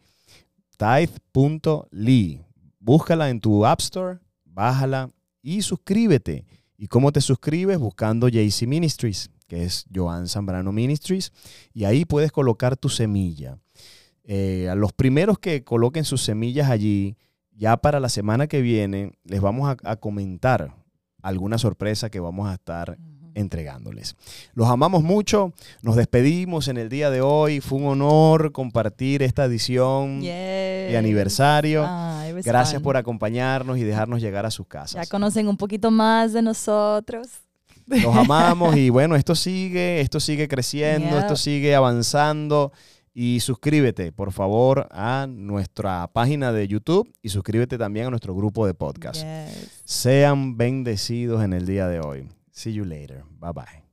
tithe.ly. 0.76 2.44
Búscala 2.78 3.30
en 3.30 3.40
tu 3.40 3.64
App 3.64 3.80
Store, 3.80 4.18
bájala 4.44 5.10
y 5.42 5.62
suscríbete. 5.62 6.44
¿Y 6.78 6.88
cómo 6.88 7.12
te 7.12 7.20
suscribes? 7.20 7.78
Buscando 7.78 8.28
JC 8.28 8.66
Ministries, 8.66 9.30
que 9.48 9.64
es 9.64 9.86
Joan 9.94 10.28
Zambrano 10.28 10.72
Ministries, 10.72 11.32
y 11.72 11.84
ahí 11.84 12.04
puedes 12.04 12.32
colocar 12.32 12.76
tu 12.76 12.88
semilla. 12.88 13.58
Eh, 14.24 14.68
a 14.70 14.74
los 14.74 14.92
primeros 14.92 15.38
que 15.38 15.64
coloquen 15.64 16.04
sus 16.04 16.22
semillas 16.22 16.68
allí, 16.68 17.16
ya 17.52 17.76
para 17.76 18.00
la 18.00 18.08
semana 18.08 18.46
que 18.46 18.60
viene, 18.60 19.12
les 19.24 19.40
vamos 19.40 19.74
a 19.82 19.96
comentar 19.96 20.74
alguna 21.22 21.58
sorpresa 21.58 22.10
que 22.10 22.20
vamos 22.20 22.48
a 22.48 22.54
estar 22.54 22.98
entregándoles. 23.36 24.16
Los 24.54 24.68
amamos 24.68 25.02
mucho, 25.02 25.52
nos 25.82 25.94
despedimos 25.94 26.68
en 26.68 26.78
el 26.78 26.88
día 26.88 27.10
de 27.10 27.20
hoy, 27.20 27.60
fue 27.60 27.78
un 27.78 27.86
honor 27.86 28.50
compartir 28.50 29.22
esta 29.22 29.44
edición 29.44 30.20
de 30.20 30.96
aniversario. 30.96 31.86
Gracias 32.44 32.82
por 32.82 32.96
acompañarnos 32.96 33.78
y 33.78 33.84
dejarnos 33.84 34.20
llegar 34.20 34.46
a 34.46 34.50
sus 34.50 34.66
casas. 34.66 35.04
Ya 35.04 35.10
conocen 35.10 35.48
un 35.48 35.56
poquito 35.56 35.90
más 35.90 36.32
de 36.32 36.42
nosotros. 36.42 37.28
Los 37.86 38.16
amamos 38.16 38.76
y 38.76 38.90
bueno, 38.90 39.14
esto 39.14 39.34
sigue, 39.34 40.00
esto 40.00 40.18
sigue 40.18 40.48
creciendo, 40.48 41.18
esto 41.18 41.36
sigue 41.36 41.74
avanzando. 41.74 42.72
Y 43.18 43.40
suscríbete, 43.40 44.12
por 44.12 44.30
favor, 44.30 44.88
a 44.90 45.26
nuestra 45.26 46.06
página 46.08 46.52
de 46.52 46.68
YouTube 46.68 47.10
y 47.22 47.30
suscríbete 47.30 47.78
también 47.78 48.06
a 48.06 48.10
nuestro 48.10 48.34
grupo 48.34 48.66
de 48.66 48.74
podcast. 48.74 49.22
Sean 49.86 50.58
bendecidos 50.58 51.42
en 51.42 51.54
el 51.54 51.64
día 51.64 51.88
de 51.88 52.00
hoy. 52.00 52.28
See 52.50 52.74
you 52.74 52.84
later. 52.84 53.24
Bye 53.40 53.52
bye. 53.54 53.85